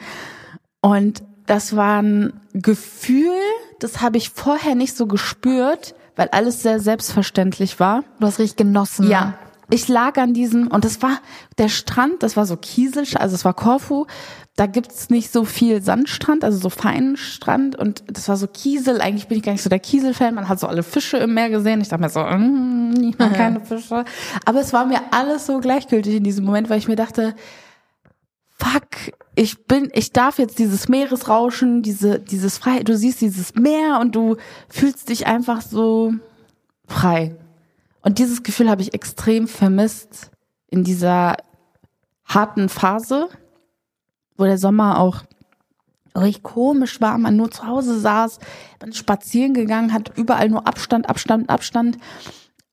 [0.82, 3.38] Und das war ein Gefühl,
[3.80, 8.04] das habe ich vorher nicht so gespürt, weil alles sehr selbstverständlich war.
[8.20, 9.10] Du hast richtig genossen.
[9.10, 9.36] Ja,
[9.70, 11.20] ich lag an diesem, und das war
[11.58, 14.06] der Strand, das war so Kiesel, also es war Korfu,
[14.56, 19.02] da gibt's nicht so viel Sandstrand, also so feinen Strand und das war so Kiesel,
[19.02, 21.50] eigentlich bin ich gar nicht so der Kiesel-Fan, man hat so alle Fische im Meer
[21.50, 24.06] gesehen, ich dachte mir so, mm, ich mag keine Fische,
[24.46, 27.36] aber es war mir alles so gleichgültig in diesem Moment, weil ich mir dachte,
[28.58, 34.00] fuck, ich bin, ich darf jetzt dieses Meeresrauschen, diese, dieses frei, du siehst dieses Meer
[34.00, 34.38] und du
[34.70, 36.14] fühlst dich einfach so
[36.88, 37.36] frei.
[38.06, 40.30] Und dieses Gefühl habe ich extrem vermisst
[40.68, 41.38] in dieser
[42.24, 43.30] harten Phase,
[44.38, 45.24] wo der Sommer auch
[46.16, 48.38] richtig komisch war, man nur zu Hause saß,
[48.80, 51.98] man spazieren gegangen hat, überall nur Abstand, Abstand, Abstand.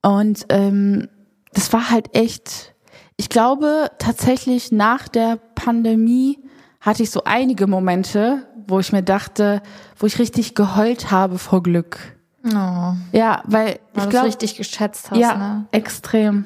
[0.02, 1.08] Und ähm,
[1.54, 2.74] das war halt echt,
[3.16, 6.40] ich glaube tatsächlich nach der Pandemie
[6.78, 9.62] hatte ich so einige Momente, wo ich mir dachte,
[9.96, 12.18] wo ich richtig geheult habe vor Glück.
[12.44, 12.94] Oh.
[13.12, 15.66] Ja, weil ich du glaube, richtig geschätzt hast, ja, ne?
[15.70, 16.44] extrem.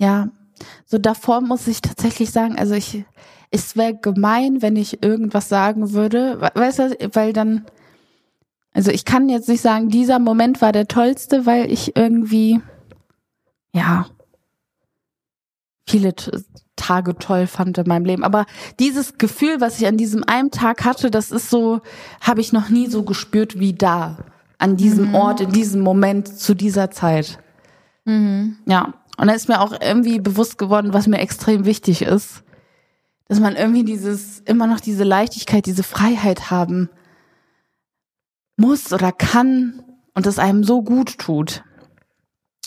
[0.00, 0.28] Ja,
[0.86, 3.04] so davor muss ich tatsächlich sagen, also ich,
[3.50, 7.66] es wäre gemein, wenn ich irgendwas sagen würde, we- weißt du, weil dann,
[8.72, 12.60] also ich kann jetzt nicht sagen, dieser Moment war der tollste, weil ich irgendwie,
[13.74, 14.06] ja,
[15.88, 16.14] viele
[16.76, 18.24] Tage toll fand in meinem Leben.
[18.24, 18.46] Aber
[18.78, 21.80] dieses Gefühl, was ich an diesem einen Tag hatte, das ist so,
[22.20, 24.18] habe ich noch nie so gespürt wie da.
[24.58, 27.38] An diesem Ort, in diesem Moment, zu dieser Zeit.
[28.66, 28.94] Ja.
[29.16, 32.44] Und da ist mir auch irgendwie bewusst geworden, was mir extrem wichtig ist.
[33.26, 36.88] Dass man irgendwie dieses, immer noch diese Leichtigkeit, diese Freiheit haben
[38.56, 39.82] muss oder kann
[40.14, 41.62] und es einem so gut tut.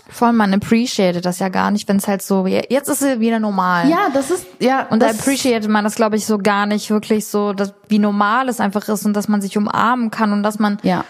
[0.09, 3.19] Vor allem man appreciated das ja gar nicht, wenn es halt so, jetzt ist es
[3.19, 3.89] wieder normal.
[3.89, 4.87] Ja, das ist, ja.
[4.89, 8.49] Und da appreciated man das, glaube ich, so gar nicht wirklich so, dass, wie normal
[8.49, 11.03] es einfach ist und dass man sich umarmen kann und dass man Ja.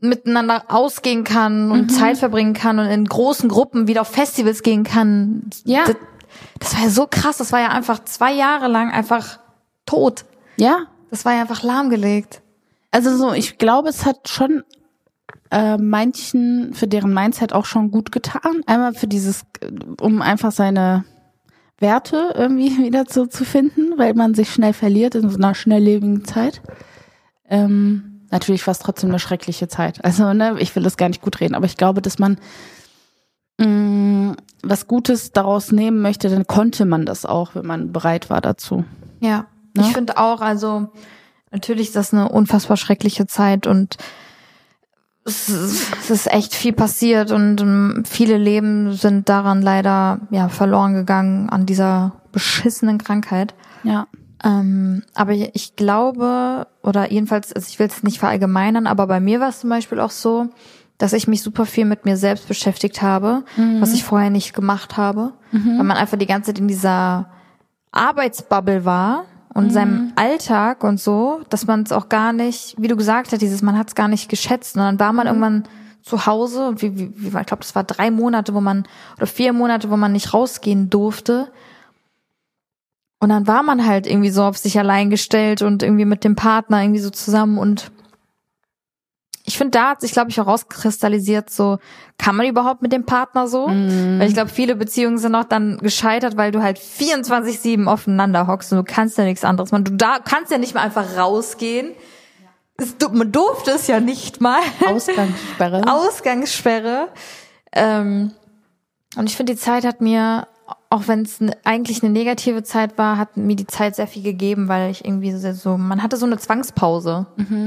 [0.00, 4.84] miteinander ausgehen kann und Zeit verbringen kann und in großen Gruppen wieder auf Festivals gehen
[4.84, 5.50] kann.
[5.64, 5.84] Ja.
[5.86, 5.96] Das,
[6.58, 7.36] das war ja so krass.
[7.38, 9.40] Das war ja einfach zwei Jahre lang einfach
[9.84, 10.24] tot.
[10.56, 10.86] Ja.
[11.10, 12.40] Das war ja einfach lahmgelegt.
[12.90, 14.64] Also so, ich glaube, es hat schon
[15.50, 18.62] äh, manchen für deren Mindset auch schon gut getan.
[18.66, 21.04] Einmal für dieses, äh, um einfach seine
[21.78, 26.24] Werte irgendwie wieder zu, zu finden, weil man sich schnell verliert in so einer schnelllebigen
[26.24, 26.62] Zeit.
[27.48, 30.00] Ähm, natürlich war es trotzdem eine schreckliche Zeit.
[30.04, 32.38] Also, ne, ich will das gar nicht gut reden, aber ich glaube, dass man
[33.58, 38.40] mh, was Gutes daraus nehmen möchte, dann konnte man das auch, wenn man bereit war
[38.40, 38.84] dazu.
[39.20, 39.46] Ja.
[39.76, 39.84] Ne?
[39.84, 40.88] Ich finde auch, also
[41.50, 43.96] natürlich ist das eine unfassbar schreckliche Zeit und
[45.24, 50.48] es ist, es ist echt viel passiert und ähm, viele Leben sind daran leider ja
[50.48, 53.54] verloren gegangen an dieser beschissenen Krankheit.
[53.82, 54.06] Ja.
[54.42, 59.40] Ähm, aber ich glaube, oder jedenfalls, also ich will es nicht verallgemeinern, aber bei mir
[59.40, 60.48] war es zum Beispiel auch so,
[60.96, 63.42] dass ich mich super viel mit mir selbst beschäftigt habe,
[63.80, 67.30] was ich vorher nicht gemacht habe, weil man einfach die ganze Zeit in dieser
[67.90, 72.96] Arbeitsbubble war und seinem Alltag und so, dass man es auch gar nicht, wie du
[72.96, 74.76] gesagt hast, dieses, man hat es gar nicht geschätzt.
[74.76, 75.64] Und dann war man irgendwann
[76.02, 78.84] zu Hause und wie, wie, wie war- ich glaube, das war drei Monate, wo man,
[79.16, 81.50] oder vier Monate, wo man nicht rausgehen durfte.
[83.18, 86.36] Und dann war man halt irgendwie so auf sich allein gestellt und irgendwie mit dem
[86.36, 87.90] Partner irgendwie so zusammen und
[89.60, 91.78] finde, da hat sich, glaube ich, herauskristallisiert, so,
[92.16, 93.66] kann man überhaupt mit dem Partner so?
[94.18, 98.72] Weil ich glaube, viele Beziehungen sind auch dann gescheitert, weil du halt 24-7 aufeinander hockst
[98.72, 99.70] und du kannst ja nichts anderes.
[99.70, 101.92] Man, du da kannst ja nicht mal einfach rausgehen.
[102.76, 104.60] Es, du, man durfte es ja nicht mal.
[104.86, 105.82] Ausgangssperre.
[105.86, 107.08] Ausgangssperre.
[107.72, 108.32] Ähm,
[109.16, 110.46] und ich finde, die Zeit hat mir,
[110.88, 114.22] auch wenn es ne, eigentlich eine negative Zeit war, hat mir die Zeit sehr viel
[114.22, 117.26] gegeben, weil ich irgendwie so, man hatte so eine Zwangspause.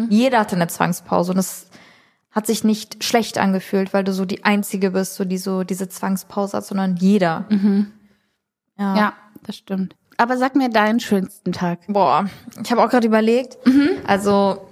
[0.10, 1.67] Jeder hatte eine Zwangspause und es
[2.34, 5.88] hat sich nicht schlecht angefühlt, weil du so die Einzige bist, so die so diese
[5.88, 7.46] Zwangspause hat, sondern jeder.
[8.78, 8.96] Ja.
[8.98, 9.96] Ja, das stimmt.
[10.17, 11.80] Aber sag mir deinen schönsten Tag.
[11.88, 12.30] Boah,
[12.63, 13.58] ich habe auch gerade überlegt.
[14.06, 14.67] Also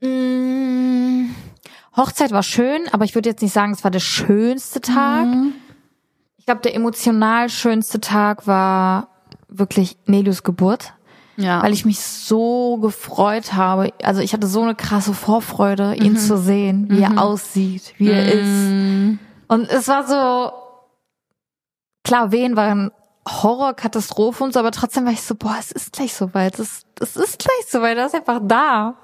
[0.00, 1.30] mh,
[1.96, 5.26] Hochzeit war schön, aber ich würde jetzt nicht sagen, es war der schönste Tag.
[6.36, 9.08] Ich glaube, der emotional schönste Tag war
[9.48, 10.94] wirklich Nelius Geburt,
[11.40, 11.62] Ja.
[11.62, 13.92] weil ich mich so gefreut habe.
[14.02, 18.32] Also ich hatte so eine krasse Vorfreude, ihn zu sehen, wie er aussieht, wie er
[18.32, 19.18] ist.
[19.46, 20.52] Und es war so,
[22.02, 22.90] klar, Wehen waren
[23.28, 26.58] Horror, Katastrophe und so, aber trotzdem war ich so, boah, es ist gleich soweit.
[26.58, 28.94] Es, es ist gleich soweit, er ist einfach da.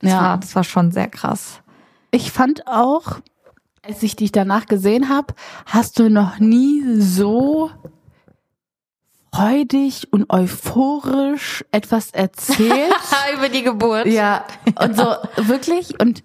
[0.00, 0.22] Das, Ja.
[0.22, 1.60] war, das war schon sehr krass.
[2.12, 3.16] Ich fand auch,
[3.82, 5.34] als ich dich danach gesehen habe,
[5.66, 7.70] hast du noch nie so
[9.34, 12.94] freudig und euphorisch etwas erzählt.
[13.36, 14.06] Über die Geburt.
[14.06, 14.44] ja,
[14.80, 16.22] und so wirklich und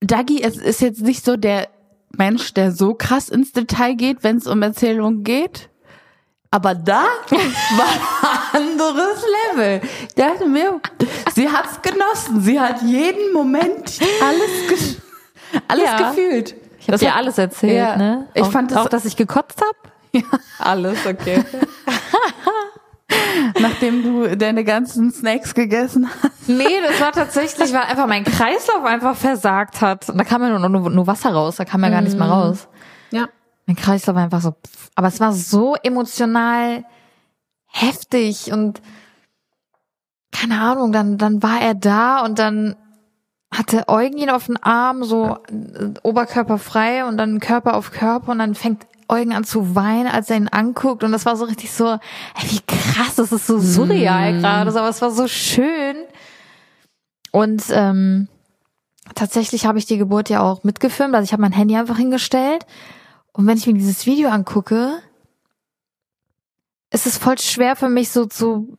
[0.00, 1.68] Dagi, es ist jetzt nicht so der
[2.16, 5.68] Mensch, der so krass ins Detail geht, wenn es um Erzählungen geht.
[6.50, 9.22] Aber da war ein anderes
[9.54, 9.80] Level.
[10.08, 10.80] Ich dachte mir,
[11.34, 12.40] sie hat's genossen.
[12.40, 14.96] Sie hat jeden Moment alles,
[15.68, 16.08] alles Ja.
[16.10, 16.54] gefühlt.
[16.80, 17.96] Ich habe dir alles erzählt, ja.
[17.96, 18.28] ne?
[18.34, 19.89] Ich auch, fand das- auch, dass ich gekotzt hab.
[20.12, 20.22] Ja,
[20.58, 21.44] alles okay.
[23.60, 26.48] Nachdem du deine ganzen Snacks gegessen hast.
[26.48, 30.08] Nee, das war tatsächlich, weil einfach mein Kreislauf einfach versagt hat.
[30.08, 32.28] Und da kam ja nur, nur, nur Wasser raus, da kam ja gar nichts mehr
[32.28, 32.68] raus.
[33.10, 33.28] Ja.
[33.66, 34.52] Mein Kreislauf war einfach so.
[34.52, 34.90] pff.
[34.94, 36.84] Aber es war so emotional
[37.66, 38.80] heftig und
[40.32, 42.76] keine Ahnung, dann, dann war er da und dann
[43.52, 48.32] hatte Eugen ihn auf den Arm, so äh, Oberkörper frei und dann Körper auf Körper
[48.32, 51.04] und dann fängt Eugen an zu weinen, als er ihn anguckt.
[51.04, 54.78] Und das war so richtig so, ey, wie krass, das ist so surreal gerade, so,
[54.78, 55.96] aber es war so schön.
[57.32, 58.28] Und ähm,
[59.14, 62.66] tatsächlich habe ich die Geburt ja auch mitgefilmt, also ich habe mein Handy einfach hingestellt.
[63.32, 64.98] Und wenn ich mir dieses Video angucke,
[66.92, 68.76] ist es voll schwer für mich so zu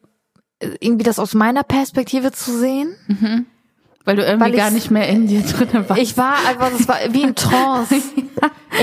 [0.80, 2.96] irgendwie das aus meiner Perspektive zu sehen.
[4.05, 6.01] Weil du irgendwie Weil gar nicht mehr in dir drin warst.
[6.01, 7.95] Ich war einfach, es war wie ein Trance.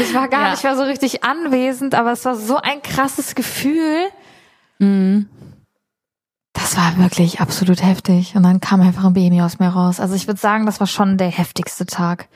[0.01, 0.51] Ich war gar Ja.
[0.51, 3.97] nicht, ich war so richtig anwesend, aber es war so ein krasses Gefühl.
[4.79, 5.29] Mhm.
[6.53, 8.37] Das war wirklich absolut heftig.
[8.37, 9.99] Und dann kam einfach ein Baby aus mir raus.
[9.99, 12.29] Also ich würde sagen, das war schon der heftigste Tag.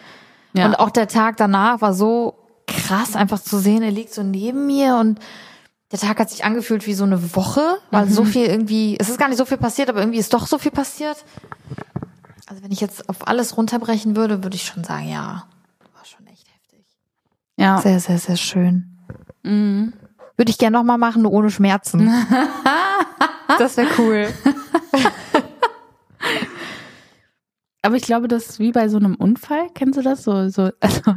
[0.54, 0.64] Ja.
[0.66, 2.34] Und auch der Tag danach war so
[2.66, 5.18] krass, einfach zu sehen, er liegt so neben mir und
[5.92, 9.18] der Tag hat sich angefühlt wie so eine Woche, weil so viel irgendwie, es ist
[9.18, 11.18] gar nicht so viel passiert, aber irgendwie ist doch so viel passiert.
[12.46, 15.46] Also wenn ich jetzt auf alles runterbrechen würde, würde ich schon sagen, ja,
[15.94, 16.84] war schon echt heftig.
[17.56, 17.80] ja.
[17.80, 18.98] Sehr, sehr, sehr schön.
[19.42, 22.08] Würde ich gerne nochmal machen, nur ohne Schmerzen.
[23.58, 24.28] das wäre cool.
[27.82, 29.68] Aber ich glaube, das ist wie bei so einem Unfall.
[29.74, 30.22] Kennst du das?
[30.22, 31.00] So, so, also,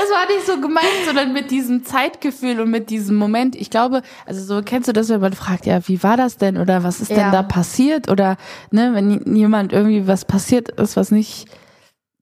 [0.00, 3.56] das war nicht so gemeint, sondern mit diesem Zeitgefühl und mit diesem Moment.
[3.56, 6.56] Ich glaube, also so kennst du das, wenn man fragt, ja, wie war das denn
[6.56, 7.16] oder was ist Ja.
[7.16, 8.36] denn da passiert oder
[8.70, 11.46] ne, wenn jemand irgendwie was passiert ist, was nicht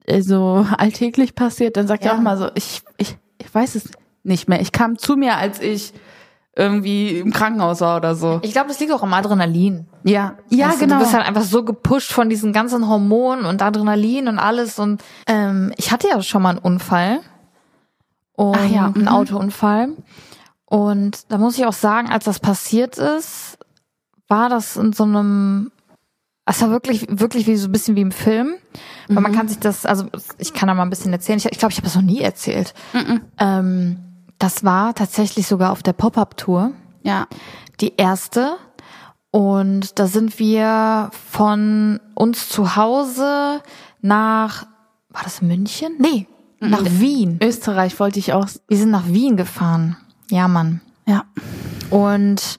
[0.07, 2.19] äh, so alltäglich passiert, dann sagt er Ja.
[2.19, 3.91] auch mal so, ich, ich, ich weiß es
[4.23, 4.61] nicht mehr.
[4.61, 5.93] Ich kam zu mir, als ich
[6.57, 8.39] irgendwie im Krankenhaus war oder so.
[8.43, 9.87] Ich glaube, das liegt auch am Adrenalin.
[10.05, 10.95] Ja, ja, du, genau.
[10.97, 14.79] Du bist halt einfach so gepusht von diesen ganzen Hormonen und Adrenalin und alles.
[14.79, 17.19] Und ähm, ich hatte ja schon mal einen Unfall.
[18.37, 19.09] Und Ach ja, einen mhm.
[19.09, 19.91] Autounfall.
[20.67, 23.59] Und da muss ich auch sagen, als das passiert ist,
[24.29, 25.71] war das in so einem,
[26.47, 28.55] es war wirklich, wirklich wie so ein bisschen wie im Film.
[29.09, 29.23] Weil Mhm.
[29.23, 30.07] man kann sich das, also
[30.39, 31.37] ich kann da mal ein bisschen erzählen.
[31.39, 32.75] Ich glaube, ich, glaub, ich habe das noch nie erzählt.
[33.39, 33.99] Ähm,
[34.39, 37.27] das war tatsächlich sogar auf der Pop-Up-Tour ja.
[37.81, 38.57] die erste.
[39.31, 43.61] Und da sind wir von uns zu Hause
[44.01, 44.67] nach,
[45.09, 45.95] war das München?
[45.99, 46.27] Nee,
[46.71, 47.39] nach Wien.
[47.43, 48.47] Österreich wollte ich auch.
[48.69, 49.97] Wir sind nach Wien gefahren.
[50.31, 50.81] Ja, Mann.
[51.07, 51.25] Ja.
[51.91, 52.59] Und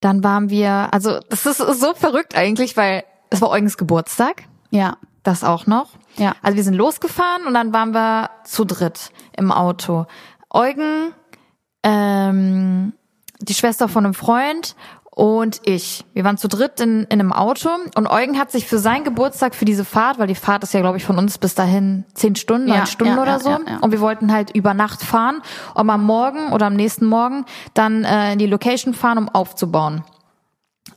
[0.00, 4.96] dann waren wir, also das ist so verrückt eigentlich, weil es war Eugens Geburtstag, Ja.
[5.22, 5.90] das auch noch.
[6.16, 6.34] Ja.
[6.42, 10.06] Also wir sind losgefahren und dann waren wir zu dritt im Auto.
[10.50, 11.12] Eugen,
[11.82, 12.92] ähm,
[13.40, 14.74] die Schwester von einem Freund
[15.14, 16.04] und ich.
[16.14, 19.54] Wir waren zu dritt in, in einem Auto und Eugen hat sich für seinen Geburtstag,
[19.54, 22.34] für diese Fahrt, weil die Fahrt ist ja, glaube ich, von uns bis dahin zehn
[22.34, 23.58] Stunden, neun Ja, Stunden ja, oder ja, so.
[23.82, 25.42] Und wir wollten halt über Nacht fahren,
[25.74, 27.44] um am Morgen oder am nächsten Morgen
[27.74, 30.02] dann äh, in die Location fahren, um aufzubauen.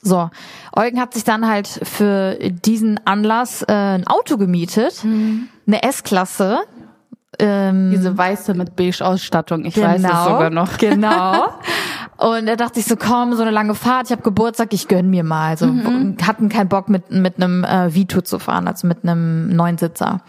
[0.01, 0.29] So,
[0.75, 5.49] Eugen hat sich dann halt für diesen Anlass äh, ein Auto gemietet, Mhm.
[5.67, 6.59] eine S-Klasse.
[7.37, 9.65] Ähm, Diese weiße mit beige Ausstattung.
[9.65, 10.77] Ich weiß es sogar noch.
[10.77, 11.47] Genau.
[12.27, 15.11] Und er dachte sich so, komm, so eine lange Fahrt, ich habe Geburtstag, ich gönn
[15.11, 15.49] mir mal.
[15.49, 16.17] Also Mhm.
[16.25, 20.21] hatten keinen Bock mit mit einem äh, Vito zu fahren, also mit einem Neunsitzer.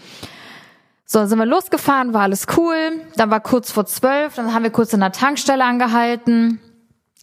[1.07, 2.75] So, sind wir losgefahren, war alles cool.
[3.17, 6.61] Dann war kurz vor zwölf, dann haben wir kurz in der Tankstelle angehalten.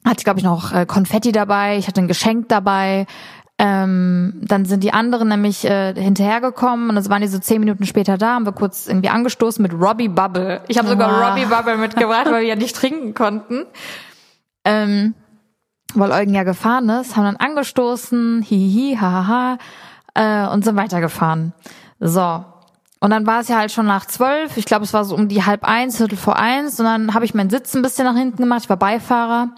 [0.06, 3.06] Hatte, glaube ich, noch äh, Konfetti dabei, ich hatte ein Geschenk dabei.
[3.60, 7.86] Ähm, dann sind die anderen nämlich äh, hinterhergekommen und es waren die so zehn Minuten
[7.86, 10.62] später da, haben wir kurz irgendwie angestoßen mit Robbie Bubble.
[10.68, 11.30] Ich habe sogar Wow.
[11.30, 13.66] Robbie Bubble mitgebracht, weil wir ja nicht trinken konnten.
[14.66, 15.16] Ähm,
[15.96, 19.58] weil Eugen ja gefahren ist, haben dann angestoßen, hihihi, hahaha,
[20.16, 21.54] äh, und sind weitergefahren.
[22.00, 22.46] So.
[23.00, 25.28] Und dann war es ja halt schon nach zwölf, ich glaube, es war so um
[25.28, 28.16] die halb eins, viertel vor eins, und dann habe ich meinen Sitz ein bisschen nach
[28.16, 29.50] hinten gemacht, ich war Beifahrer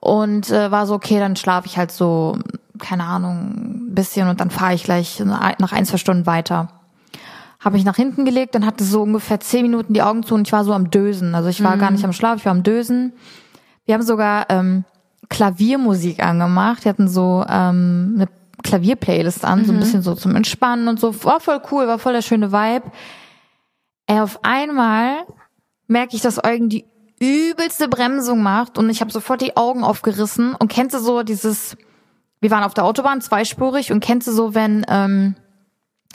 [0.00, 2.36] und äh, war so, okay, dann schlafe ich halt so,
[2.80, 6.68] keine Ahnung, ein bisschen und dann fahre ich gleich nach ein, zwei Stunden weiter.
[7.60, 10.48] Habe ich nach hinten gelegt, dann hatte so ungefähr zehn Minuten die Augen zu und
[10.48, 11.34] ich war so am Dösen.
[11.34, 13.12] Also ich war gar nicht am Schlaf, ich war am Dösen.
[13.90, 14.84] Wir haben sogar ähm,
[15.30, 16.84] Klaviermusik angemacht.
[16.84, 18.28] Wir hatten so ähm, eine,
[18.62, 21.24] Klavierplaylist an, so ein bisschen so zum Entspannen und so.
[21.24, 22.84] War voll cool, war voll der schöne Vibe.
[24.06, 25.24] Ey, auf einmal
[25.88, 26.84] merke ich, dass Eugen die
[27.18, 31.76] übelste Bremsung macht und ich habe sofort die Augen aufgerissen und kennst du so dieses,
[32.40, 35.34] wir waren auf der Autobahn zweispurig und kennst du so, wenn ähm,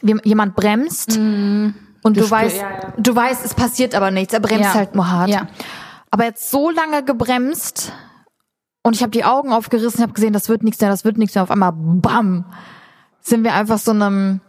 [0.02, 2.94] jemand bremst und du, Du weißt, ja, ja.
[2.98, 4.74] du weißt, es passiert aber nichts, er bremst Ja.
[4.76, 5.30] halt nur hart.
[5.30, 5.48] Ja.
[6.16, 7.92] Aber jetzt so lange gebremst
[8.84, 11.36] und ich habe die Augen aufgerissen, habe gesehen, das wird nichts mehr, das wird nichts
[11.36, 11.44] mehr.
[11.44, 12.46] Auf einmal, bam,
[13.20, 14.40] sind wir einfach so einem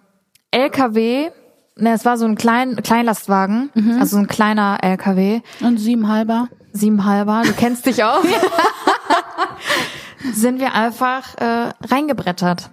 [0.53, 1.31] LKW,
[1.77, 3.99] ne, es war so ein klein, Kleinlastwagen, Mhm.
[3.99, 6.47] also ein kleiner LKW, Und sieben halber.
[6.73, 8.23] siebenhalber, du kennst dich auch,
[10.35, 12.71] sind wir einfach äh, reingebrettert.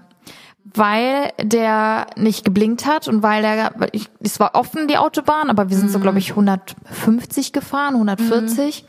[0.75, 5.69] Weil der nicht geblinkt hat und weil der, ich, es war offen, die Autobahn, aber
[5.69, 8.86] wir sind so, glaube ich, 150 gefahren, 140.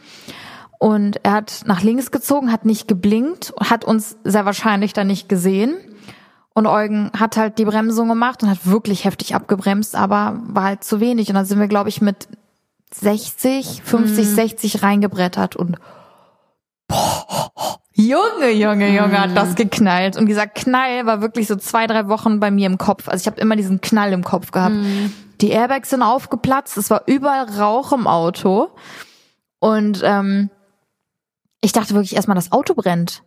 [0.78, 5.28] Und er hat nach links gezogen, hat nicht geblinkt, hat uns sehr wahrscheinlich dann nicht
[5.28, 5.76] gesehen.
[6.54, 10.84] Und Eugen hat halt die Bremsung gemacht und hat wirklich heftig abgebremst, aber war halt
[10.84, 11.28] zu wenig.
[11.28, 12.28] Und dann sind wir, glaube ich, mit
[12.92, 15.78] 60, 50, 60 reingebrettert und
[16.86, 17.52] boah,
[17.96, 20.16] Junge, Junge, Junge, hat das geknallt.
[20.16, 23.08] Und dieser Knall war wirklich so zwei, drei Wochen bei mir im Kopf.
[23.08, 24.74] Also ich habe immer diesen Knall im Kopf gehabt.
[25.40, 28.70] Die Airbags sind aufgeplatzt, es war überall Rauch im Auto.
[29.60, 30.50] Und ähm,
[31.60, 33.22] ich dachte wirklich erstmal, das Auto brennt.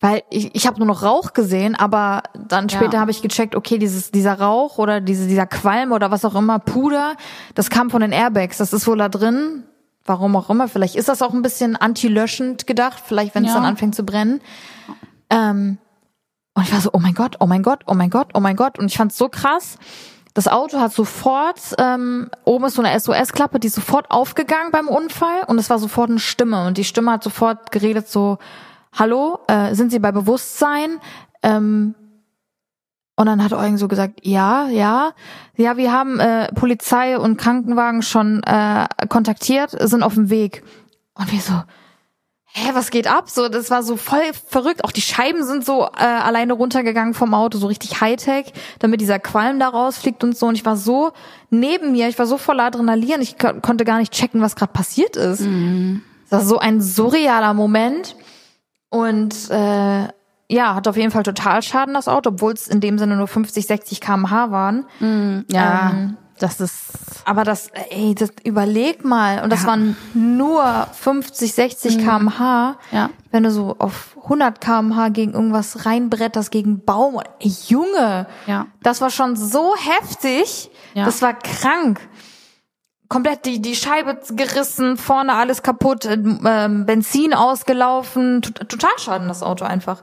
[0.00, 3.00] Weil ich, ich habe nur noch Rauch gesehen, aber dann später Ja.
[3.00, 6.58] habe ich gecheckt, okay, dieses, dieser Rauch oder diese, dieser Qualm oder was auch immer,
[6.58, 7.16] Puder,
[7.54, 8.58] das kam von den Airbags.
[8.58, 9.64] Das ist wohl da drin.
[10.06, 10.68] Warum auch immer.
[10.68, 13.02] Vielleicht ist das auch ein bisschen anti-löschend gedacht.
[13.04, 13.56] Vielleicht, wenn es Ja.
[13.56, 14.40] dann anfängt zu brennen.
[15.30, 15.78] Ähm,
[16.54, 18.56] und ich war so, oh mein Gott, oh mein Gott, oh mein Gott, oh mein
[18.56, 18.78] Gott.
[18.78, 19.78] Und ich fand's so krass.
[20.32, 24.86] Das Auto hat sofort, ähm, oben ist so eine SOS-Klappe, die ist sofort aufgegangen beim
[24.88, 26.66] Unfall und es war sofort eine Stimme.
[26.66, 28.36] Und die Stimme hat sofort geredet so,
[28.92, 30.98] hallo, äh, sind Sie bei Bewusstsein?
[31.42, 31.94] Ähm,
[33.16, 35.12] und dann hat Eugen so gesagt, ja, ja,
[35.56, 40.62] ja, wir haben äh, Polizei und Krankenwagen schon äh, kontaktiert, sind auf dem Weg.
[41.14, 41.54] Und wir so,
[42.56, 43.30] hä, was geht ab?
[43.30, 44.84] So, das war so voll verrückt.
[44.84, 49.18] Auch die Scheiben sind so äh, alleine runtergegangen vom Auto, so richtig Hightech, damit dieser
[49.18, 50.46] Qualm da rausfliegt und so.
[50.46, 51.12] Und ich war so
[51.48, 54.72] neben mir, ich war so voller Adrenalin, ich ko konnte gar nicht checken, was gerade
[54.72, 55.40] passiert ist.
[56.28, 58.14] Das war so ein surrealer Moment.
[58.90, 60.08] Und äh,
[60.50, 63.26] ja, hat auf jeden Fall total Schaden, das Auto, obwohl es in dem Sinne nur
[63.28, 64.86] 50, 60 kmh waren.
[65.50, 66.90] Ja, Ähm, das ist.
[67.24, 69.42] Aber das, ey, das überleg mal.
[69.42, 69.68] Und das Ja.
[69.68, 72.76] waren nur 50, 60 kmh.
[72.92, 73.10] Ja.
[73.32, 77.20] Wenn du so auf 100 kmh gegen irgendwas reinbretterst, gegen Baum.
[77.40, 78.26] Ey, Junge.
[78.46, 78.66] Ja.
[78.82, 80.70] Das war schon so heftig.
[80.94, 81.06] Ja.
[81.06, 82.00] Das war krank.
[83.08, 88.42] Komplett die, die Scheibe gerissen, vorne alles kaputt, ähm, Benzin ausgelaufen.
[88.42, 90.02] Tot- Total schaden das Auto einfach.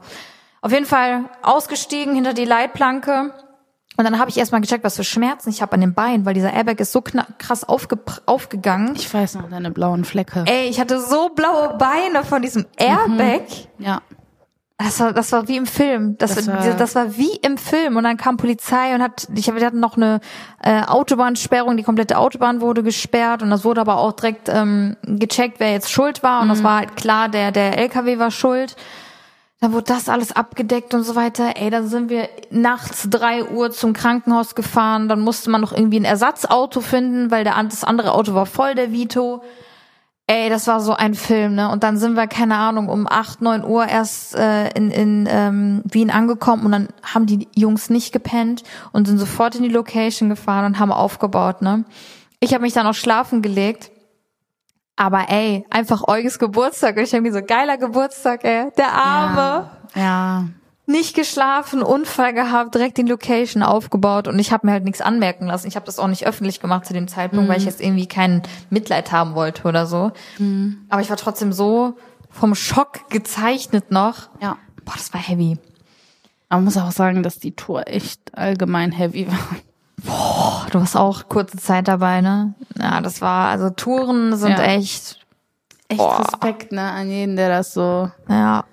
[0.63, 3.33] Auf jeden Fall ausgestiegen hinter die Leitplanke.
[3.97, 6.33] Und dann habe ich erstmal gecheckt, was für Schmerzen ich habe an den Beinen, weil
[6.33, 7.03] dieser Airbag ist so
[7.37, 8.95] krass aufge aufgegangen.
[8.95, 10.45] Ich weiß noch deine blauen Flecke.
[10.47, 13.41] Ey, ich hatte so blaue Beine von diesem Airbag.
[13.77, 14.01] Ja.
[14.77, 16.17] Das war, das war wie im Film.
[16.17, 17.97] Das, Das war, das war wie im Film.
[17.97, 20.21] Und dann kam Polizei und hat, ich hab, wir hatten noch eine
[20.63, 25.59] äh, Autobahnsperrung, die komplette Autobahn wurde gesperrt und das wurde aber auch direkt ähm, gecheckt,
[25.59, 26.41] wer jetzt schuld war.
[26.41, 28.77] Und das war halt klar, der, der LKW war schuld.
[29.63, 31.53] Dann wurde das alles abgedeckt und so weiter.
[31.55, 35.07] Ey, dann sind wir nachts drei Uhr zum Krankenhaus gefahren.
[35.07, 38.75] Dann musste man noch irgendwie ein Ersatzauto finden, weil der, das andere Auto war voll,
[38.75, 39.41] der Vito.
[40.27, 41.71] Ey, das war so ein Film, ne?
[41.71, 45.81] Und dann sind wir, keine Ahnung, um acht, neun Uhr erst äh, in, in ähm,
[45.85, 50.27] Wien angekommen und dann haben die Jungs nicht gepennt und sind sofort in die Location
[50.27, 51.85] gefahren und haben aufgebaut, ne?
[52.41, 53.92] Ich habe mich dann auch schlafen gelegt.
[54.95, 56.97] Aber ey, einfach Euges Geburtstag.
[56.97, 58.71] Und ich habe mir so, geiler Geburtstag, ey.
[58.77, 59.69] Der Arme.
[59.95, 60.45] Ja.
[60.85, 65.47] Nicht geschlafen, Unfall gehabt, direkt die Location aufgebaut und ich habe mir halt nichts anmerken
[65.47, 65.67] lassen.
[65.67, 68.41] Ich habe das auch nicht öffentlich gemacht zu dem Zeitpunkt, weil ich jetzt irgendwie kein
[68.69, 70.11] Mitleid haben wollte oder so.
[70.89, 71.95] Aber ich war trotzdem so
[72.29, 74.27] vom Schock gezeichnet noch.
[74.41, 74.57] Ja.
[74.83, 75.57] Boah, das war heavy.
[76.49, 79.39] Man muss auch sagen, dass die Tour echt allgemein heavy war.
[80.05, 82.53] Boah, du warst auch kurze Zeit dabei, ne?
[82.77, 84.63] Ja, das war, also Touren sind Ja.
[84.63, 85.19] echt,
[85.89, 86.19] Echt Boah.
[86.19, 88.63] Respekt, ne, an jeden, der das so, ja,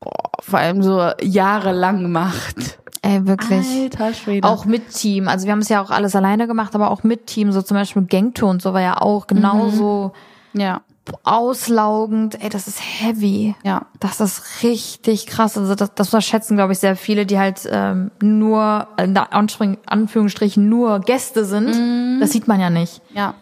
[0.00, 2.78] boah, vor allem so jahrelang macht.
[3.02, 3.66] ey, wirklich.
[3.66, 4.48] Alter Schwede.
[4.48, 5.28] Auch mit Team.
[5.28, 7.52] Also wir haben es ja auch alles alleine gemacht, aber auch mit Team.
[7.52, 10.12] So zum Beispiel Gangtour und so war ja auch genauso
[10.54, 10.80] ja,
[11.24, 12.42] auslaugend.
[12.42, 13.54] Ey, das ist heavy.
[13.64, 13.86] ja.
[14.00, 15.56] Das ist richtig krass.
[15.58, 20.68] Also das, das unterschätzen, glaube ich, sehr viele, die halt ähm, nur, in Anspring- Anführungsstrichen,
[20.68, 22.20] nur Gäste sind.
[22.20, 23.00] Das sieht man ja nicht.
[23.14, 23.34] Ja.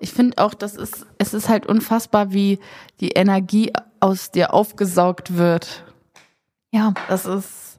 [0.00, 2.58] Ich finde auch, das ist, es ist halt unfassbar, wie
[3.00, 5.84] die Energie aus dir aufgesaugt wird.
[6.70, 6.92] Ja.
[7.08, 7.78] Das ist,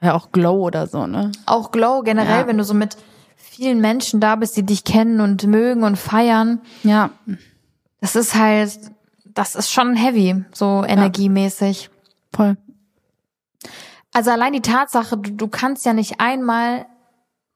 [0.00, 1.32] Ja, auch Glow oder so, ne?
[1.46, 2.46] Auch Glow generell, Ja.
[2.46, 2.96] wenn du so mit
[3.34, 6.60] vielen Menschen da bist, die dich kennen und mögen und feiern.
[6.82, 7.10] Ja.
[8.00, 8.78] Das ist halt,
[9.24, 11.90] das ist schon heavy, so energiemäßig.
[12.34, 12.56] Voll.
[14.12, 16.86] Also allein die Tatsache, du, du kannst ja nicht einmal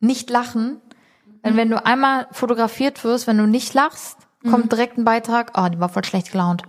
[0.01, 0.80] nicht lachen.
[1.45, 4.18] Denn wenn du einmal fotografiert wirst, wenn du nicht lachst,
[4.51, 6.62] kommt direkt ein Beitrag, oh, die war voll schlecht gelaunt.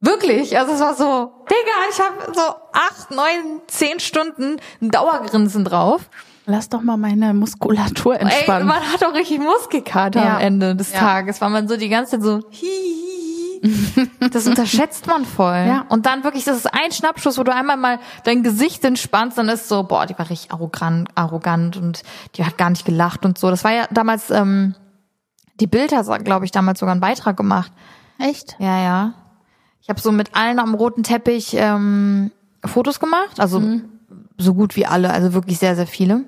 [0.00, 2.42] Wirklich, also es war so, Digga, ich habe so
[2.72, 6.02] acht, neun, zehn Stunden ein Dauergrinsen drauf.
[6.44, 8.68] Lass doch mal meine Muskulatur Ey, entspannen.
[8.68, 10.34] man hat auch richtig Muskelkater Ja.
[10.36, 10.98] am Ende des Ja.
[11.00, 12.66] Tages, weil man so die ganze Zeit so hi,
[13.62, 14.28] hi, hi.
[14.30, 15.64] Das unterschätzt man voll.
[15.66, 15.86] Ja.
[15.88, 19.48] Und dann wirklich, das ist ein Schnappschuss, wo du einmal mal dein Gesicht entspannst, dann
[19.48, 22.02] ist so, boah, die war richtig arrogant, arrogant und
[22.36, 23.50] die hat gar nicht gelacht und so.
[23.50, 24.74] Das war ja damals, ähm,
[25.58, 27.72] die Bild hat, glaube ich, damals sogar einen Beitrag gemacht.
[28.18, 28.56] Echt?
[28.60, 29.14] Ja, ja.
[29.86, 32.32] Ich habe so mit allen am roten Teppich ähm,
[32.64, 33.62] Fotos gemacht, also
[34.36, 36.24] so gut wie alle, also wirklich sehr, sehr viele.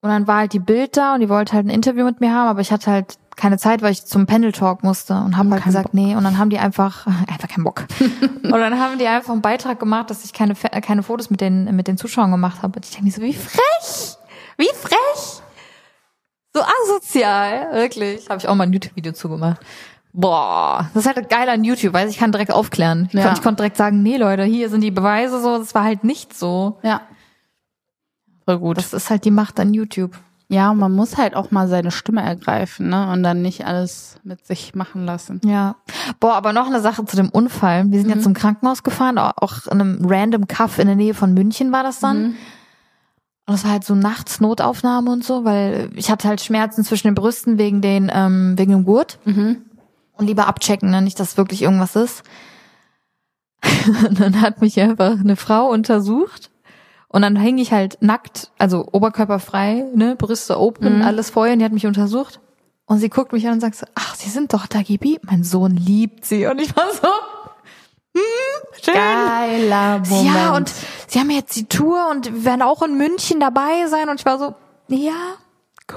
[0.00, 2.34] Und dann war halt die Bild da und die wollte halt ein Interview mit mir
[2.34, 5.52] haben, aber ich hatte halt keine Zeit, weil ich zum Panel Talk musste und haben
[5.52, 6.16] halt gesagt, nee.
[6.16, 7.86] Und dann haben die einfach einfach keinen Bock.
[8.42, 11.76] und dann haben die einfach einen Beitrag gemacht, dass ich keine keine Fotos mit den
[11.76, 12.80] mit den Zuschauern gemacht habe.
[12.80, 14.16] Und ich denke mir so, wie frech,
[14.56, 15.40] wie frech,
[16.52, 18.28] so asozial, wirklich.
[18.28, 19.60] Habe ich auch mal ein YouTube-Video zugemacht.
[20.12, 23.06] Boah, das ist halt geil an YouTube, weil ich kann direkt aufklären.
[23.08, 23.22] Ich, Ja.
[23.24, 25.58] konnte, ich konnte direkt sagen, nee Leute, hier sind die Beweise so.
[25.58, 26.78] Das war halt nicht so.
[26.82, 27.02] Ja.
[28.44, 28.78] Voll gut.
[28.78, 30.12] Das ist halt die Macht an YouTube.
[30.52, 33.12] ja, man muss halt auch mal seine Stimme ergreifen, ne?
[33.12, 35.40] Und dann nicht alles mit sich machen lassen.
[35.44, 35.76] Ja.
[36.18, 37.84] Boah, aber noch eine Sache zu dem Unfall.
[37.88, 38.16] Wir sind Mhm.
[38.16, 41.84] ja zum Krankenhaus gefahren, auch in einem random Cuff in der Nähe von München war
[41.84, 42.20] das dann.
[42.22, 42.26] Mhm.
[43.46, 47.06] Und das war halt so nachts Notaufnahme und so, weil ich hatte halt Schmerzen zwischen
[47.06, 49.20] den Brüsten wegen den, ähm, wegen dem Gurt.
[49.24, 49.58] Mhm.
[50.20, 51.00] Und lieber abchecken, ne?
[51.00, 52.22] nicht, dass wirklich irgendwas ist.
[54.08, 56.50] Und dann hat mich einfach eine Frau untersucht.
[57.08, 61.02] Und dann hing ich halt nackt, also oberkörperfrei, ne, Brüste open, Mhm.
[61.02, 62.38] alles vorher, und die hat mich untersucht.
[62.86, 65.18] Und sie guckt mich an und sagt so, ach, Sie sind doch Dagibi.
[65.22, 66.46] Mein Sohn liebt sie.
[66.46, 67.08] Und ich war so,
[68.14, 68.94] hm, schön.
[68.94, 70.34] Geiler Moment.
[70.34, 70.70] Ja, und
[71.06, 74.08] sie haben jetzt die Tour und werden auch in München dabei sein.
[74.08, 74.54] Und ich war so,
[74.88, 75.14] ja,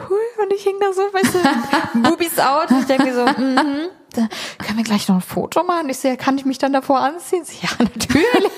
[0.09, 0.19] cool.
[0.43, 2.69] Und ich hing da so, weißt du, Boobies out.
[2.71, 5.89] Und ich denke so, mhm, da können wir gleich noch ein Foto machen?
[5.89, 7.43] Ich so, ja, kann ich mich dann davor anziehen?
[7.45, 8.51] Sie, ja, natürlich.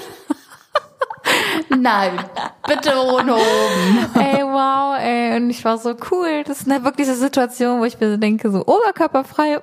[1.69, 2.11] Nein,
[2.67, 4.09] bitte ohne oben.
[4.19, 5.35] ey, wow, ey.
[5.37, 6.43] Und ich war so, cool.
[6.45, 9.57] Das ist eine wirklich eine Situation, wo ich mir so denke, so oberkörperfrei,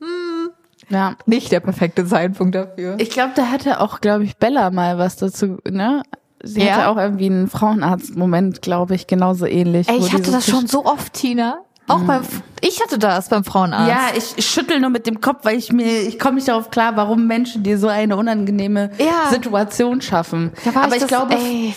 [0.00, 0.48] mm,
[0.88, 1.14] Ja.
[1.24, 2.96] nicht der perfekte Zeitpunkt dafür.
[2.98, 6.02] Ich glaube, da hatte auch, glaube ich, Bella mal was dazu, ne?
[6.42, 6.74] Sie Ja?
[6.76, 9.88] hatte auch irgendwie einen Frauenarzt-Moment, glaube ich, genauso ähnlich.
[9.88, 11.60] Ey, ich hatte so das schon so oft, Tina.
[11.88, 12.22] Auch beim,
[12.62, 13.88] ich hatte das beim Frauenarzt.
[13.88, 14.00] Ja,
[14.36, 17.26] ich schüttel nur mit dem Kopf, weil ich mir, ich komme nicht darauf klar, warum
[17.28, 19.30] Menschen dir so eine unangenehme Ja.
[19.30, 20.52] Situation schaffen.
[20.72, 21.74] War Aber ich, das, glaube, ey,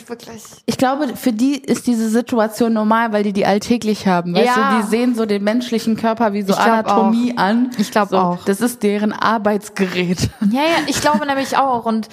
[0.65, 4.33] ich glaube, für die ist diese Situation normal, weil die die alltäglich haben.
[4.33, 4.71] Weißt Ja.
[4.71, 7.69] du, die sehen so den menschlichen Körper wie so Anatomie an.
[7.77, 8.45] Ich glaub so, auch.
[8.45, 10.29] Das ist deren Arbeitsgerät.
[10.51, 11.85] Ja, ja, ich glaube nämlich auch.
[11.85, 12.07] Und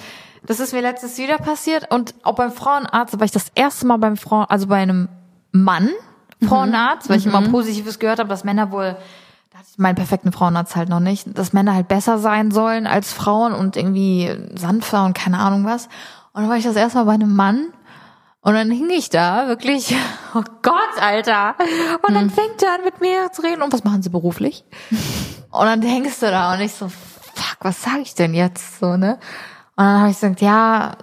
[0.45, 1.91] das ist mir letztes wieder passiert.
[1.91, 5.09] Und auch beim Frauenarzt, weil ich das erste Mal beim Frauen, also bei einem
[5.51, 5.89] Mann
[6.45, 8.97] Frauenarzt, weil ich immer Positives gehört habe, dass Männer wohl,
[9.51, 12.87] da hatte ich meinen perfekten Frauenarzt halt noch nicht, dass Männer halt besser sein sollen
[12.87, 15.85] als Frauen und irgendwie sanfter und keine Ahnung was.
[16.33, 17.73] Und dann war ich das erste Mal bei einem Mann.
[18.41, 19.95] Und dann hing ich da, wirklich,
[20.35, 21.55] oh Gott, Alter.
[22.07, 23.61] Und dann fängt er an, mit mir zu reden.
[23.61, 24.63] Und was machen Sie beruflich?
[25.49, 28.95] Und dann hängst du da und ich so, fuck, was sage ich denn jetzt so,
[28.95, 29.13] ne?
[29.75, 30.95] Und dann habe ich gesagt, ja,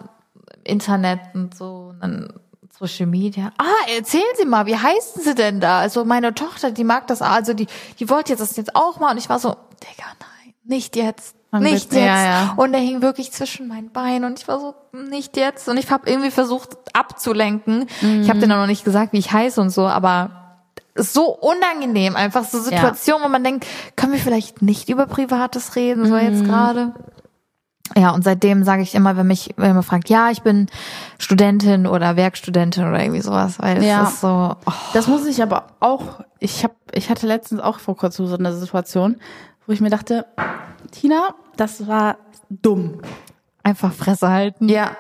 [0.65, 2.33] Internet und so, und dann
[2.79, 3.53] Social Media.
[3.59, 5.79] Ah, erzählen Sie mal, wie heißen Sie denn da?
[5.81, 7.67] Also meine Tochter, die mag das, also die,
[8.01, 9.13] die wollte jetzt das jetzt auch mal.
[9.13, 11.37] Und ich war so, Digga, nein, nicht jetzt.
[11.53, 11.95] Dann Nicht jetzt.
[11.95, 12.55] ja, ja.
[12.57, 15.69] Und er hing wirklich zwischen meinen Beinen und ich war so, nicht jetzt.
[15.69, 17.87] Und ich habe irgendwie versucht abzulenken.
[18.23, 20.31] Ich habe denen auch noch nicht gesagt, wie ich heiße und so, aber
[20.97, 26.07] so unangenehm, einfach so Situationen, wo man denkt, können wir vielleicht nicht über Privates reden,
[26.09, 26.93] so jetzt gerade.
[27.97, 30.67] Ja, und seitdem sage ich immer, wenn mich wenn man fragt, ja, ich bin
[31.19, 34.05] Studentin oder Werkstudentin oder irgendwie sowas, weil es Ja.
[34.05, 37.97] ist so, oh, Das muss ich aber auch, ich hab, ich hatte letztens auch vor
[37.97, 39.17] kurzem so eine Situation,
[39.67, 40.25] wo ich mir dachte,
[40.93, 42.17] Tina, das war
[42.49, 43.01] dumm.
[43.63, 44.69] einfach Fresse halten.
[44.69, 44.93] Ja,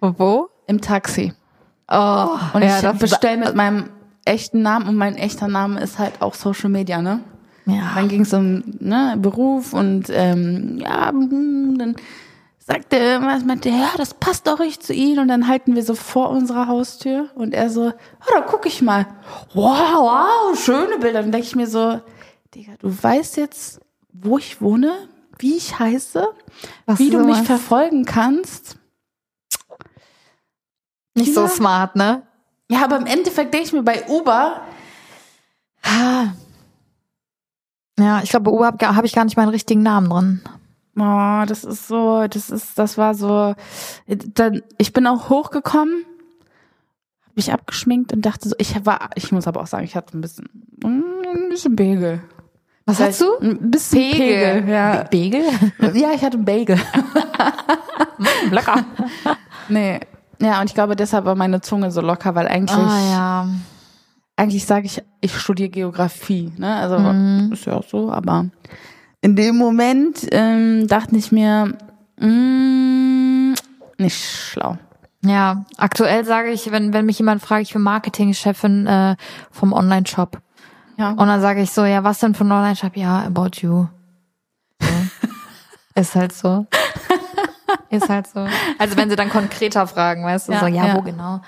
[0.00, 0.48] Wo?
[0.66, 1.32] im Taxi.
[1.90, 3.90] Oh, Und ja, ich das- bestell mit meinem
[4.24, 7.20] echten Namen und mein echter Name ist halt auch Social Media, ne?
[7.68, 7.92] Ja.
[7.94, 11.96] Dann ging es um ne, Beruf und ähm, ja, hm, dann
[12.58, 15.18] sagte irgendwas, meinte, ja, das passt doch richtig zu Ihnen.
[15.20, 18.80] Und dann halten wir so vor unserer Haustür und er so, oh, da guck ich
[18.80, 19.06] mal.
[19.52, 21.20] Wow, wow, schöne Bilder.
[21.20, 22.00] Dann denke ich mir so,
[22.54, 23.80] Digga, du weißt jetzt,
[24.12, 25.08] wo ich wohne,
[25.38, 26.26] wie ich heiße,
[26.86, 27.46] Was wie du mich sowas.
[27.46, 28.76] verfolgen kannst.
[31.14, 31.54] Nicht so Tina?
[31.54, 32.22] smart, ne?
[32.70, 34.62] Ja, aber im Endeffekt denke ich mir bei Uber,
[37.98, 40.40] Ja, ich glaube, Uber habe hab ich gar nicht meinen richtigen Namen drin.
[40.98, 43.54] oh, das ist so, das ist, das war so,
[44.34, 46.04] dann, ich bin auch hochgekommen,
[47.24, 50.16] habe mich abgeschminkt und dachte so, ich war, ich muss aber auch sagen, ich hatte
[50.16, 50.48] ein bisschen,
[50.84, 52.22] ein bisschen Bagel.
[52.86, 53.26] Was hast du?
[53.42, 55.02] Ein bisschen Pegel, ja.
[55.02, 55.44] Begel?
[55.94, 56.78] Ja, ich hatte einen Bagel.
[58.50, 58.84] Lecker.
[59.68, 60.00] Nee.
[60.40, 63.48] Ja, und ich glaube, deshalb war meine Zunge so locker, weil eigentlich, Ah ja.
[64.38, 66.76] Eigentlich sage ich, ich studiere Geografie, ne?
[66.76, 67.50] Also Mhm.
[67.52, 68.46] ist ja auch so, aber
[69.20, 71.74] in dem Moment ähm, dachte ich mir,
[72.20, 73.54] mm,
[73.98, 74.78] nicht schlau.
[75.24, 79.16] Ja, aktuell sage ich, wenn, wenn mich jemand fragt, ich bin Marketingchefin äh,
[79.50, 80.38] vom Online-Shop.
[80.96, 81.10] Ja.
[81.10, 82.96] Und dann sage ich so, ja, was denn für ein Online-Shop?
[82.96, 83.86] Ja, about you.
[84.80, 84.88] So.
[86.00, 86.66] Ist halt so.
[87.90, 88.46] Ist halt so.
[88.78, 90.94] Also wenn sie dann konkreter fragen, weißt du, Ja, so, ja, ja.
[90.96, 91.40] wo genau?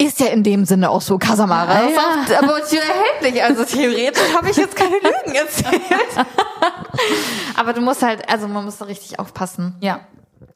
[0.00, 1.74] Ist ja in dem Sinne auch so, Casamara.
[1.82, 1.88] Ja,
[2.30, 2.38] ja.
[2.38, 3.42] about you erhältlich.
[3.42, 5.82] Also theoretisch habe ich jetzt keine Lügen erzählt.
[7.56, 9.74] Aber du musst halt, also man muss da richtig aufpassen.
[9.80, 10.00] ja.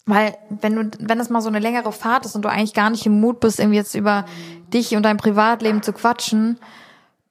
[0.05, 2.91] Weil wenn du, wenn das mal so eine längere Fahrt ist und du eigentlich gar
[2.91, 4.25] nicht im Mut bist, irgendwie jetzt über
[4.73, 6.59] dich und dein Privatleben zu quatschen,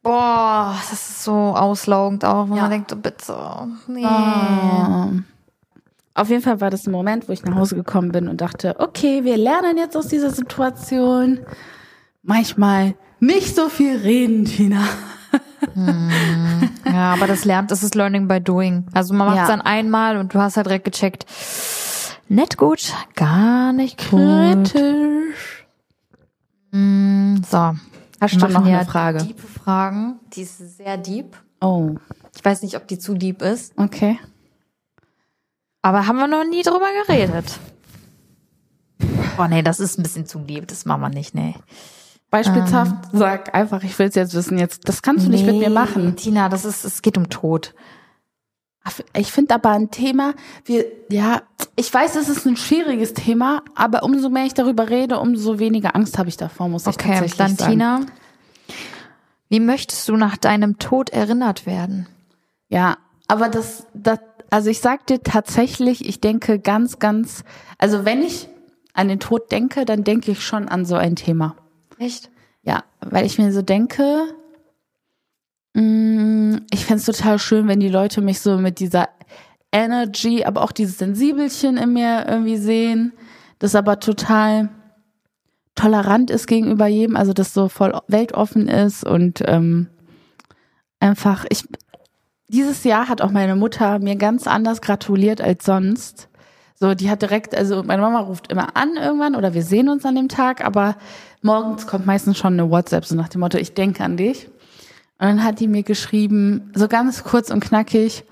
[0.03, 2.61] boah, das ist so auslaugend auch, wo Ja.
[2.61, 3.35] man denkt, so, bitte,
[3.87, 4.05] nee.
[4.05, 5.25] Ähm,
[6.13, 8.75] Auf jeden Fall war das ein Moment, wo ich nach Hause gekommen bin und dachte,
[8.79, 11.41] okay, wir lernen jetzt aus dieser Situation.
[12.23, 14.83] Manchmal nicht so viel reden, Tina.
[16.85, 18.85] Ja, aber das lernt, das ist Learning by Doing.
[18.93, 19.47] Also man macht es Ja.
[19.47, 21.25] dann einmal und du hast halt direkt gecheckt,
[22.27, 24.71] nicht gut, gar nicht gut.
[24.71, 25.65] Kritisch.
[26.71, 27.75] Mm, So.
[28.19, 29.23] Hast du noch eine Frage?
[29.23, 30.19] Diepe Fragen.
[30.33, 31.35] Die ist sehr deep.
[31.59, 31.95] Oh,
[32.35, 33.73] Ich weiß nicht, ob die zu deep ist.
[33.77, 34.19] okay.
[35.83, 37.57] Aber haben wir noch nie drüber geredet.
[39.39, 40.67] Oh nee, das ist ein bisschen zu deep.
[40.67, 41.55] Das machen wir nicht, nee.
[42.31, 44.57] Beispielshaft, sag einfach, ich will es jetzt wissen.
[44.57, 46.15] Jetzt, das kannst du nicht mit mir machen.
[46.15, 47.75] Tina, das ist, es geht um Tod.
[49.13, 50.33] Ich finde aber ein Thema,
[50.65, 51.41] wir, ja,
[51.75, 55.95] ich weiß, es ist ein schwieriges Thema, aber umso mehr ich darüber rede, umso weniger
[55.95, 57.71] Angst habe ich davor, muss ich Okay, tatsächlich dann sagen.
[57.71, 58.01] Tina.
[59.49, 62.07] Wie möchtest du nach deinem Tod erinnert werden?
[62.69, 64.19] Ja, aber das, das,
[64.49, 67.43] also ich sag dir tatsächlich, ich denke ganz, ganz,
[67.77, 68.47] also wenn ich
[68.93, 71.55] an den Tod denke, dann denke ich schon an so ein Thema.
[72.01, 72.31] Echt?
[72.63, 74.33] Ja, weil ich mir so denke,
[75.75, 79.09] mh, ich fänd's total schön, wenn die Leute mich so mit dieser
[79.71, 83.13] Energy, aber auch dieses Sensibelchen in mir irgendwie sehen,
[83.59, 84.69] das aber total
[85.75, 89.87] tolerant ist gegenüber jedem, also das so voll weltoffen ist und ähm,
[90.99, 91.67] einfach, ich,
[92.47, 96.29] dieses Jahr hat auch meine Mutter mir ganz anders gratuliert als sonst.
[96.81, 100.03] So, die hat direkt, also meine Mama ruft immer an irgendwann oder wir sehen uns
[100.03, 100.95] an dem Tag, aber
[101.43, 104.47] morgens kommt meistens schon eine WhatsApp, so nach dem Motto, ich denke an dich.
[104.47, 108.23] Und dann hat die mir geschrieben, so ganz kurz und knackig,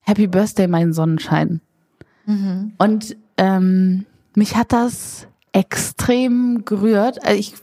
[0.00, 1.60] Happy Birthday, mein Sonnenschein.
[2.78, 7.24] Und ähm, mich hat das extrem gerührt.
[7.24, 7.54] Also ich,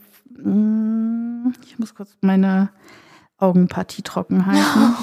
[0.42, 2.70] mm, ich muss kurz meine
[3.36, 4.94] Augenpartie trocken halten.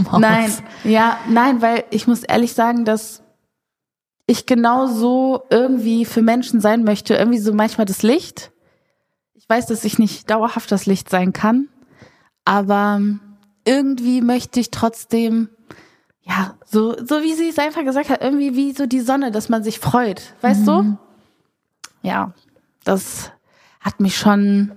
[0.10, 0.50] Oh, Nein,
[0.84, 3.22] ja, nein, weil ich muss ehrlich sagen, dass
[4.28, 7.14] ich genau so irgendwie für Menschen sein möchte.
[7.14, 8.52] Irgendwie so manchmal das Licht.
[9.34, 11.68] Ich weiß, dass ich nicht dauerhaft das Licht sein kann,
[12.44, 13.00] aber
[13.64, 15.48] irgendwie möchte ich trotzdem,
[16.20, 19.48] ja, so, so wie sie es einfach gesagt hat, irgendwie wie so die Sonne, dass
[19.48, 20.34] man sich freut.
[20.42, 20.98] Weißt du?
[22.02, 22.34] Ja,
[22.84, 23.32] das
[23.80, 24.72] hat mich schon,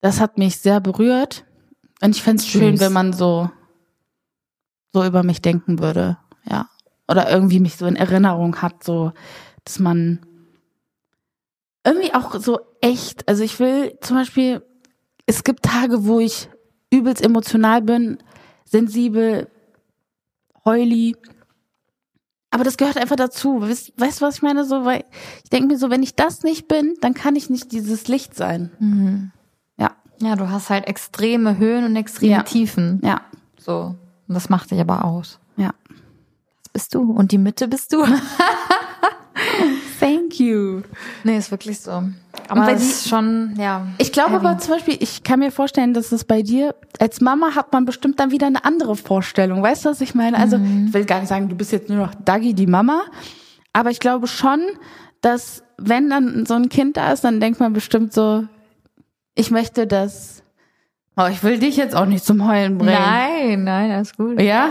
[0.00, 1.44] das hat mich sehr berührt.
[2.00, 2.80] Und ich fänd's schön, Süß.
[2.80, 3.50] wenn man so,
[4.92, 6.18] so über mich denken würde.
[6.44, 6.68] Ja.
[7.08, 9.12] Oder irgendwie mich so in Erinnerung hat, so,
[9.64, 10.20] dass man
[11.84, 14.62] irgendwie auch so echt, also ich will zum Beispiel,
[15.26, 16.48] es gibt Tage, wo ich
[16.90, 18.18] übelst emotional bin,
[18.64, 19.48] sensibel,
[20.64, 21.16] heuli.
[22.50, 23.60] Aber das gehört einfach dazu.
[23.60, 24.64] Weißt, weißt du, was ich meine?
[24.64, 25.04] So, weil
[25.44, 28.34] ich denke mir so, wenn ich das nicht bin, dann kann ich nicht dieses Licht
[28.34, 28.70] sein.
[28.78, 29.30] Mhm.
[29.78, 29.90] Ja,
[30.20, 32.42] Ja, du hast halt extreme Höhen und extreme Ja.
[32.42, 33.00] Tiefen.
[33.04, 33.20] ja,
[33.58, 33.94] So.
[34.28, 35.38] Und das macht dich aber aus.
[35.56, 35.72] ja.
[36.76, 37.10] Das bist du.
[37.10, 38.04] Und die Mitte bist du.
[39.98, 40.82] Thank you.
[41.24, 42.02] nee, ist wirklich so.
[42.48, 43.86] Aber es die- ist schon, ja.
[43.96, 44.46] Ich glaube heavy.
[44.46, 47.86] aber zum Beispiel, ich kann mir vorstellen, dass es bei dir, als Mama hat man
[47.86, 49.62] bestimmt dann wieder eine andere Vorstellung.
[49.62, 50.36] Weißt du, was ich meine?
[50.36, 53.04] Also, ich will gar nicht sagen, du bist jetzt nur noch Dagi, die Mama.
[53.72, 54.60] Aber ich glaube schon,
[55.22, 58.44] dass wenn dann so ein Kind da ist, dann denkt man bestimmt so,
[59.34, 60.42] ich möchte das,
[61.16, 62.92] oh, ich will dich jetzt auch nicht zum Heulen bringen.
[62.92, 64.40] Nein, nein, alles gut.
[64.40, 64.70] Ja?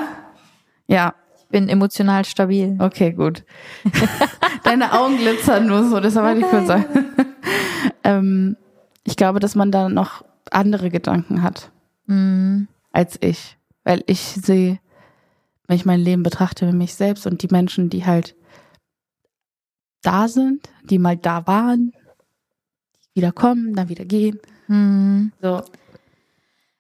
[0.88, 1.16] Ja.
[1.56, 2.76] Bin emotional stabil.
[2.80, 3.46] Okay, gut.
[4.66, 7.06] Deine Augen glitzern nur so, deshalb wollte ich kurz sagen.
[8.04, 8.58] ähm,
[9.06, 11.72] ich glaube, dass man da noch andere Gedanken hat
[12.08, 12.68] Mhm.
[12.92, 13.58] als ich.
[13.86, 14.80] Weil ich sehe,
[15.66, 18.36] wenn ich mein Leben betrachte, mich selbst und die Menschen, die halt
[20.02, 21.94] da sind, die mal da waren,
[23.14, 24.42] wieder kommen, dann wieder gehen.
[24.68, 25.32] Mhm.
[25.42, 25.64] So.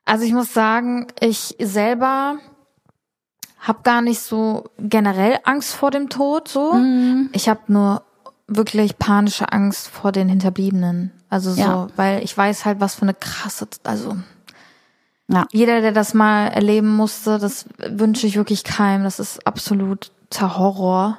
[0.03, 2.39] Also ich muss sagen, ich selber
[3.67, 6.73] habe gar nicht so generell Angst vor dem Tod so.
[6.73, 7.29] Mhm.
[7.33, 8.03] Ich habe nur
[8.47, 11.11] wirklich panische Angst vor den Hinterbliebenen.
[11.29, 11.87] Also so, Ja.
[11.95, 14.15] weil ich weiß halt, was für eine krasse, also
[15.27, 15.47] Ja.
[15.51, 19.03] jeder, der das mal erleben musste, das wünsche ich wirklich keinem.
[19.03, 21.17] Das ist absoluter Horror,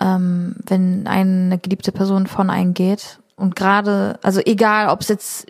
[0.00, 3.18] ähm, wenn eine geliebte Person von einem geht.
[3.36, 5.46] Und gerade, also egal, ob es jetzt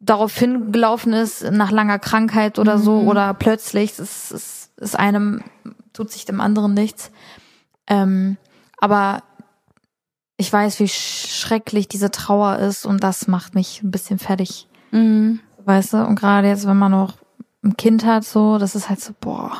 [0.00, 5.42] darauf hingelaufen ist, nach langer Krankheit oder so, oder plötzlich, es ist, es ist einem,
[5.92, 7.10] tut sich dem anderen nichts.
[7.86, 8.36] Ähm,
[8.78, 9.22] aber
[10.36, 15.40] ich weiß, wie schrecklich diese Trauer ist und das macht mich ein bisschen fertig, Mhm.
[15.64, 16.04] weißt du?
[16.04, 17.14] Und gerade jetzt, wenn man noch
[17.64, 19.52] ein Kind hat, so, das ist halt so, boah,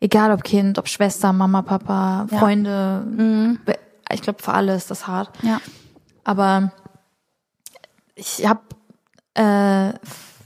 [0.00, 2.38] egal ob Kind, ob Schwester, Mama, Papa, Ja.
[2.38, 3.58] Freunde, Mhm.
[4.12, 5.30] ich glaube, für alle ist das hart.
[5.42, 5.60] Ja.
[6.22, 6.70] Aber
[8.14, 8.60] ich habe
[9.36, 9.92] äh,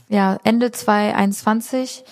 [0.09, 2.03] ja Ende 2021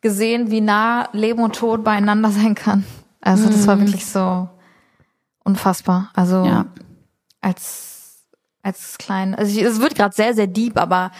[0.00, 2.84] gesehen, wie nah Leben und Tod beieinander sein kann.
[3.20, 4.48] Also das war wirklich so
[5.44, 6.10] unfassbar.
[6.14, 6.66] Also Ja.
[7.40, 7.90] als
[8.64, 11.10] als klein, also es wird gerade sehr sehr deep, aber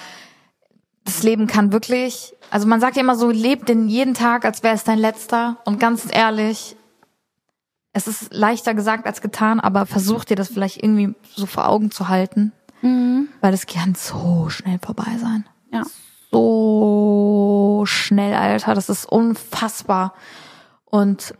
[1.04, 4.62] das Leben kann wirklich, also man sagt ja immer so, leb den jeden Tag, als
[4.62, 5.56] wäre es dein letzter.
[5.64, 6.76] Und ganz ehrlich,
[7.92, 11.90] es ist leichter gesagt als getan, aber versuch dir das vielleicht irgendwie so vor Augen
[11.90, 12.52] zu halten,
[12.82, 13.28] Mhm.
[13.40, 15.48] weil es kann so schnell vorbei sein.
[15.72, 15.82] Ja.
[16.30, 20.14] So schnell, Alter, das ist unfassbar.
[20.84, 21.34] Und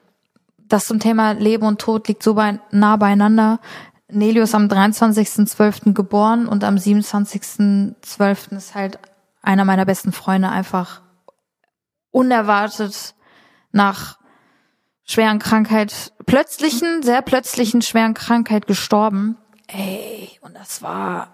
[0.59, 3.61] das zum Thema Leben und Tod liegt so bei, nah beieinander.
[4.09, 5.93] Nelio ist am 23.12.
[5.93, 8.57] geboren und am 27.12.
[8.57, 8.99] ist halt
[9.43, 11.03] einer meiner besten Freunde einfach
[12.11, 13.15] unerwartet
[13.73, 14.19] nach
[15.03, 19.37] schweren Krankheit, plötzlichen, sehr plötzlichen schweren Krankheit gestorben.
[19.73, 21.29] Ey, und das war,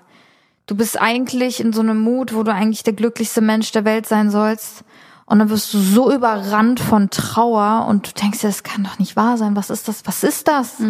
[0.66, 4.06] du bist eigentlich in so einem Mut, wo du eigentlich der glücklichste Mensch der Welt
[4.06, 4.84] sein sollst.
[5.26, 9.14] Und dann wirst du so überrannt von Trauer und du denkst das kann doch nicht
[9.14, 9.56] wahr sein.
[9.56, 10.06] Was ist das?
[10.06, 10.80] Was ist das?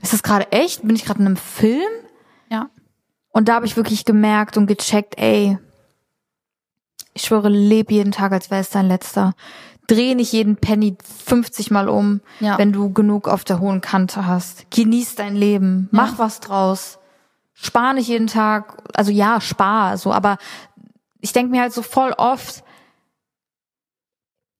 [0.00, 0.86] Ist das gerade echt?
[0.86, 1.90] Bin ich gerade in einem Film?
[2.50, 2.70] Ja.
[3.30, 5.58] Und da habe ich wirklich gemerkt und gecheckt, ey,
[7.14, 9.34] ich schwöre, leb jeden Tag, als wäre es dein letzter.
[9.86, 12.56] Dreh nicht jeden Penny 50 Mal um, Ja.
[12.58, 14.70] wenn du genug auf der hohen Kante hast.
[14.70, 16.98] Genieß dein Leben, mach was draus.
[17.52, 20.38] Spar nicht jeden Tag, also ja, spar, so, aber
[21.20, 22.64] ich denk mir halt so voll oft,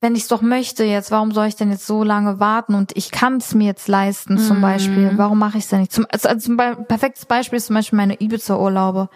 [0.01, 2.95] wenn ich es doch möchte jetzt, warum soll ich denn jetzt so lange warten und
[2.95, 5.93] ich kann es mir jetzt leisten zum Beispiel, warum mache ich es denn nicht?
[5.93, 9.09] Zum, also, also Be perfektes Beispiel ist zum Beispiel meine Ibiza-Urlaube.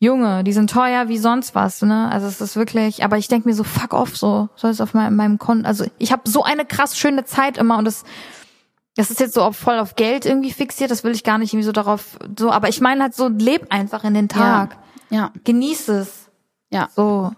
[0.00, 2.08] Junge, die sind teuer wie sonst was, ne?
[2.10, 4.94] Also es ist wirklich, aber ich denk mir so, fuck off, so soll es auf
[4.94, 5.66] meinem, meinem Konto.
[5.66, 8.04] Also ich habe so eine krass schöne Zeit immer und das,
[8.94, 11.66] das ist jetzt so voll auf Geld irgendwie fixiert, das will ich gar nicht irgendwie
[11.66, 14.76] so darauf, so, aber ich meine halt so, leb einfach in den Tag.
[15.10, 15.32] Ja.
[15.42, 16.30] Genieß es.
[16.70, 16.88] Ja.
[16.94, 17.32] So.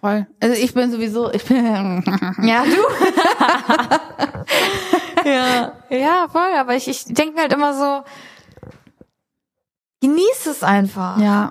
[0.00, 0.26] Voll.
[0.38, 1.64] Also ich bin sowieso, ich bin
[2.42, 2.80] Ja, du?
[5.28, 5.72] ja.
[5.90, 8.04] Ja, voll, aber ich, ich denke mir halt immer so,
[10.00, 11.18] genieß es einfach.
[11.18, 11.50] Ja.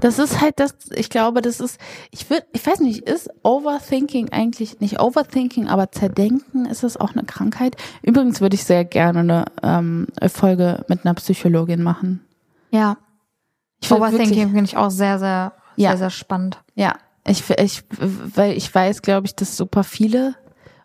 [0.00, 4.30] Das ist halt das, ich glaube, das ist, ich würde, ich weiß nicht, ist Overthinking
[4.30, 7.76] eigentlich nicht Overthinking, aber Zerdenken, ist das auch eine Krankheit?
[8.02, 12.24] Übrigens würde ich sehr gerne eine ähm, Folge mit einer Psychologin machen.
[12.70, 12.98] Ja.
[13.82, 15.90] Ich Overthinking finde ich auch sehr, sehr, Ja.
[15.90, 16.62] sehr, sehr spannend.
[16.74, 16.94] Ja,
[17.26, 20.34] ich, ich, weil ich weiß, glaube ich, dass super viele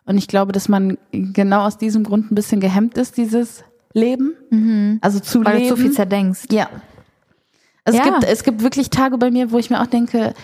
[0.04, 3.62] und ich glaube, dass man genau aus diesem Grund ein bisschen gehemmt ist, dieses
[3.92, 4.98] Leben.
[5.00, 5.68] Also zu Weil leben.
[5.68, 6.52] du zu viel zerdenkst.
[6.52, 6.68] Ja.
[7.96, 8.04] Also Ja.
[8.04, 10.34] Es, gibt, es gibt wirklich Tage bei mir, wo ich mir auch denke,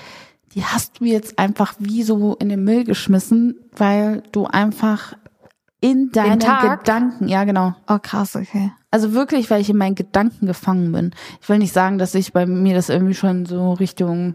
[0.55, 5.15] die hast du jetzt einfach wie so in den Müll geschmissen, weil du einfach
[5.81, 6.39] in deinen?
[6.79, 7.75] Gedanken, ja genau.
[7.89, 8.73] Oh, krass, okay.
[8.91, 11.13] Also wirklich, weil ich in meinen Gedanken gefangen bin.
[11.43, 14.35] Ich will nicht sagen, dass ich bei mir das irgendwie schon so Richtung,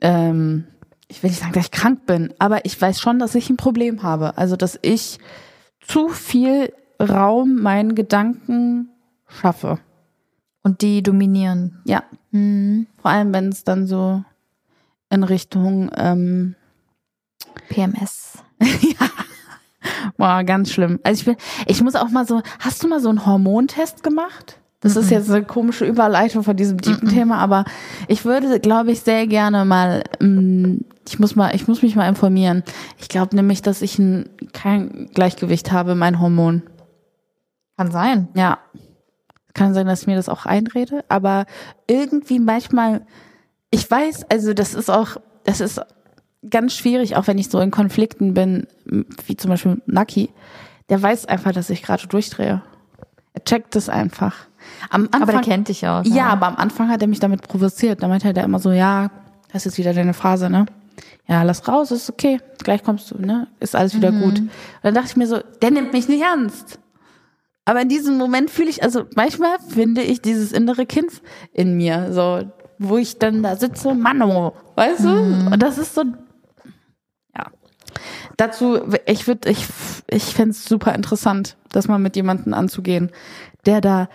[0.00, 0.66] ähm,
[1.08, 3.56] ich will nicht sagen, dass ich krank bin, aber ich weiß schon, dass ich ein
[3.56, 4.36] Problem habe.
[4.36, 5.18] Also, dass ich
[5.80, 8.90] zu viel Raum meinen Gedanken
[9.26, 9.78] schaffe.
[10.62, 11.80] Und die dominieren.
[11.84, 12.04] Ja.
[12.30, 12.86] Mhm.
[12.98, 14.24] Vor allem, wenn es dann so
[15.10, 16.54] in Richtung, ähm,
[17.68, 18.38] PMS.
[20.16, 21.00] boah, ganz schlimm.
[21.02, 21.36] Also ich bin,
[21.66, 24.58] ich muss auch mal so, hast du mal so einen Hormontest gemacht?
[24.80, 27.64] Das ist jetzt eine komische Überleitung von diesem tiefen Thema, aber
[28.08, 32.08] ich würde, glaube ich, sehr gerne mal, ähm, ich muss mal, ich muss mich mal
[32.08, 32.64] informieren.
[32.98, 36.62] Ich glaube nämlich, dass ich ein, kein Gleichgewicht habe, mein Hormon.
[37.76, 38.26] Kann sein.
[38.34, 38.58] Ja.
[39.54, 41.46] Kann sein, dass ich mir das auch einrede, aber
[41.86, 43.02] irgendwie manchmal,
[43.70, 45.80] ich weiß, also das ist auch, das ist
[46.48, 48.66] ganz schwierig, auch wenn ich so in Konflikten bin,
[49.26, 50.30] wie zum Beispiel Naki,
[50.88, 52.62] der weiß einfach, dass ich gerade durchdrehe.
[53.34, 54.34] Er checkt es einfach.
[54.90, 56.04] Am Anfang, Aber der kennt dich auch.
[56.04, 58.02] ja, aber am Anfang hat er mich damit provoziert.
[58.02, 59.10] Da meinte er immer so, ja,
[59.52, 60.66] das ist wieder deine Phase, ne?
[61.26, 62.38] Ja, lass raus, ist okay.
[62.62, 63.48] Gleich kommst du, ne?
[63.60, 64.38] Ist alles wieder gut.
[64.40, 64.50] Und
[64.82, 66.78] dann dachte ich mir so, der nimmt mich nicht ernst.
[67.64, 72.12] Aber in diesem Moment fühle ich, also manchmal finde ich dieses innere Kind in mir,
[72.12, 72.42] so,
[72.78, 75.10] wo ich dann da sitze, Mano, weißt du?
[75.52, 76.02] Und das ist so,
[77.36, 77.46] ja.
[78.36, 79.66] Dazu, ich würde, ich,
[80.08, 83.12] ich fände es super interessant, das mal mit jemandem anzugehen,
[83.64, 84.08] der da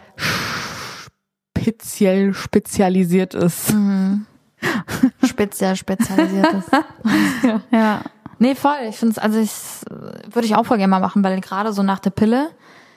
[1.57, 3.73] speziell spezialisiert ist.
[5.23, 6.71] Speziell spezialisiert ist.
[7.71, 8.01] Ja.
[8.39, 8.75] Nee, voll.
[8.89, 9.51] Ich finde es, also ich
[10.33, 12.49] würde ich auch voll gerne mal machen, weil gerade so nach der Pille.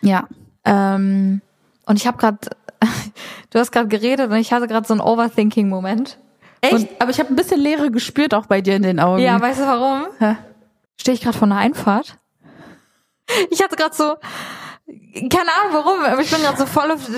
[0.03, 0.26] Ja.
[0.65, 1.41] Ähm,
[1.87, 2.39] und ich habe gerade,
[3.51, 6.19] du hast gerade geredet und ich hatte gerade so einen Overthinking-Moment.
[6.61, 6.89] Echt?
[7.01, 9.23] Aber ich habe ein bisschen Leere gespürt auch bei dir in den Augen.
[9.23, 10.07] Ja, weißt du warum?
[10.19, 10.37] Hä?
[11.01, 12.17] Stehe ich gerade vor einer Einfahrt?
[13.51, 14.17] Ich hatte gerade so,
[15.15, 17.09] keine Ahnung warum, aber ich bin gerade so voll auf,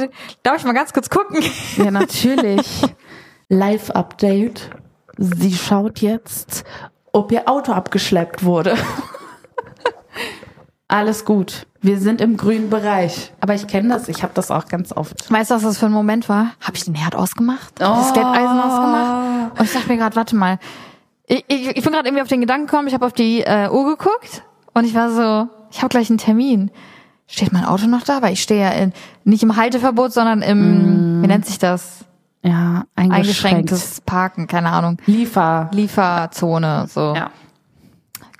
[0.42, 1.42] darf ich mal ganz kurz gucken?
[1.76, 2.82] Ja, natürlich.
[3.48, 4.70] Live-Update.
[5.18, 6.64] Sie schaut jetzt,
[7.12, 8.76] ob ihr Auto abgeschleppt wurde.
[10.92, 11.66] Alles gut.
[11.80, 13.32] Wir sind im grünen Bereich.
[13.40, 14.08] Aber ich kenne das.
[14.08, 15.30] Ich habe das auch ganz oft.
[15.32, 16.48] Weißt du, was das für ein Moment war?
[16.60, 17.72] Habe ich den Herd ausgemacht?
[17.72, 18.12] Ich das Oh.
[18.12, 19.58] Glätteisen ausgemacht?
[19.58, 20.58] Und ich dachte mir gerade, warte mal.
[21.26, 23.70] Ich, ich, ich bin gerade irgendwie auf den Gedanken gekommen, ich habe auf die äh,
[23.70, 24.42] Uhr geguckt
[24.74, 26.70] und ich war so, ich habe gleich einen Termin.
[27.26, 28.20] Steht mein Auto noch da?
[28.20, 28.92] Weil ich stehe ja in,
[29.24, 32.04] nicht im Halteverbot, sondern im, wie nennt sich das?
[32.42, 33.14] Ja, eingeschränkt.
[33.14, 34.98] Eingeschränktes Parken, keine Ahnung.
[35.06, 35.70] Liefer.
[35.72, 37.14] Lieferzone, so.
[37.16, 37.30] Ja.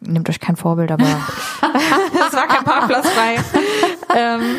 [0.01, 1.05] Nehmt euch kein Vorbild, aber
[2.33, 3.37] das war kein Parkplatz frei.
[4.16, 4.57] ähm,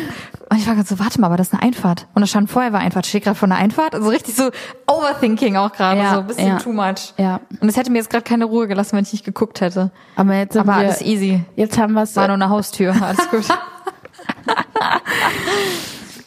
[0.50, 2.06] und ich war gerade so, warte mal, aber das ist eine Einfahrt.
[2.14, 3.94] Und da stand vorher war Einfahrt, steht gerade vor einer Einfahrt.
[3.94, 4.50] Also richtig so
[4.86, 6.58] Overthinking auch gerade, Ja, so ein bisschen ja.
[6.58, 7.14] too much.
[7.16, 7.40] Ja.
[7.60, 9.90] Und es hätte mir jetzt gerade keine Ruhe gelassen, wenn ich nicht geguckt hätte.
[10.16, 11.44] Aber jetzt sind Aber wir, alles easy.
[11.56, 12.14] Jetzt haben wir es.
[12.14, 13.46] War nur eine Haustür, alles gut.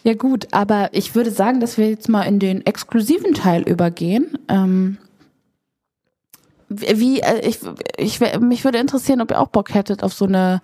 [0.04, 4.38] Ja gut, aber ich würde sagen, dass wir jetzt mal in den exklusiven Teil übergehen.
[4.48, 4.98] Ähm,
[6.70, 7.60] wie, äh, ich,
[7.98, 10.62] ich, mich würde interessieren, ob ihr auch Bock hättet auf so eine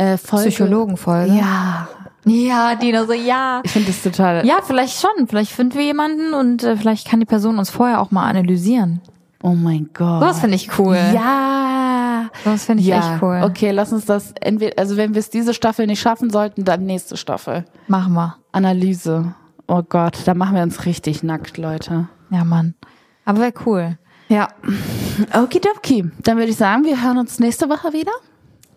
[0.00, 0.48] äh, Folge.
[0.48, 1.32] Psychologenfolge.
[1.34, 1.88] Ja,
[2.24, 3.60] Ja, Dina so, ja.
[3.64, 4.46] ich finde das total.
[4.46, 5.26] Ja, vielleicht schon.
[5.26, 9.00] Vielleicht finden wir jemanden und äh, vielleicht kann die Person uns vorher auch mal analysieren.
[9.42, 10.22] Oh mein Gott.
[10.22, 10.98] Das finde ich cool.
[11.14, 12.28] Ja.
[12.44, 12.98] Das finde ich ja.
[12.98, 13.40] echt cool.
[13.42, 16.84] Okay, lass uns das entweder, also wenn wir es diese Staffel nicht schaffen sollten, dann
[16.84, 17.64] nächste Staffel.
[17.88, 18.36] Machen wir.
[18.52, 19.34] Analyse.
[19.66, 22.08] Oh Gott, da machen wir uns richtig nackt, Leute.
[22.30, 22.74] Ja, Mann.
[23.24, 23.98] Aber wäre cool.
[24.28, 24.48] Ja.
[25.34, 26.10] Okidoki.
[26.22, 28.12] Dann würde ich sagen, wir hören uns nächste Woche wieder.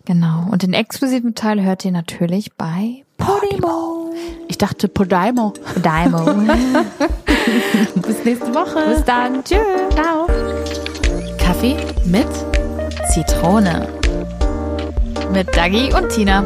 [0.06, 0.48] Genau.
[0.50, 4.12] Und den exklusiven Teil hört ihr natürlich bei Podimo.
[4.48, 5.54] Ich dachte Podimo.
[5.82, 6.24] Podimo.
[7.96, 8.94] Bis nächste Woche.
[8.94, 9.42] Bis dann.
[9.44, 9.58] Tschüss.
[9.94, 10.26] Ciao.
[11.38, 12.28] Kaffee mit
[13.12, 13.88] Zitrone.
[15.32, 16.44] Mit Dagi und Tina.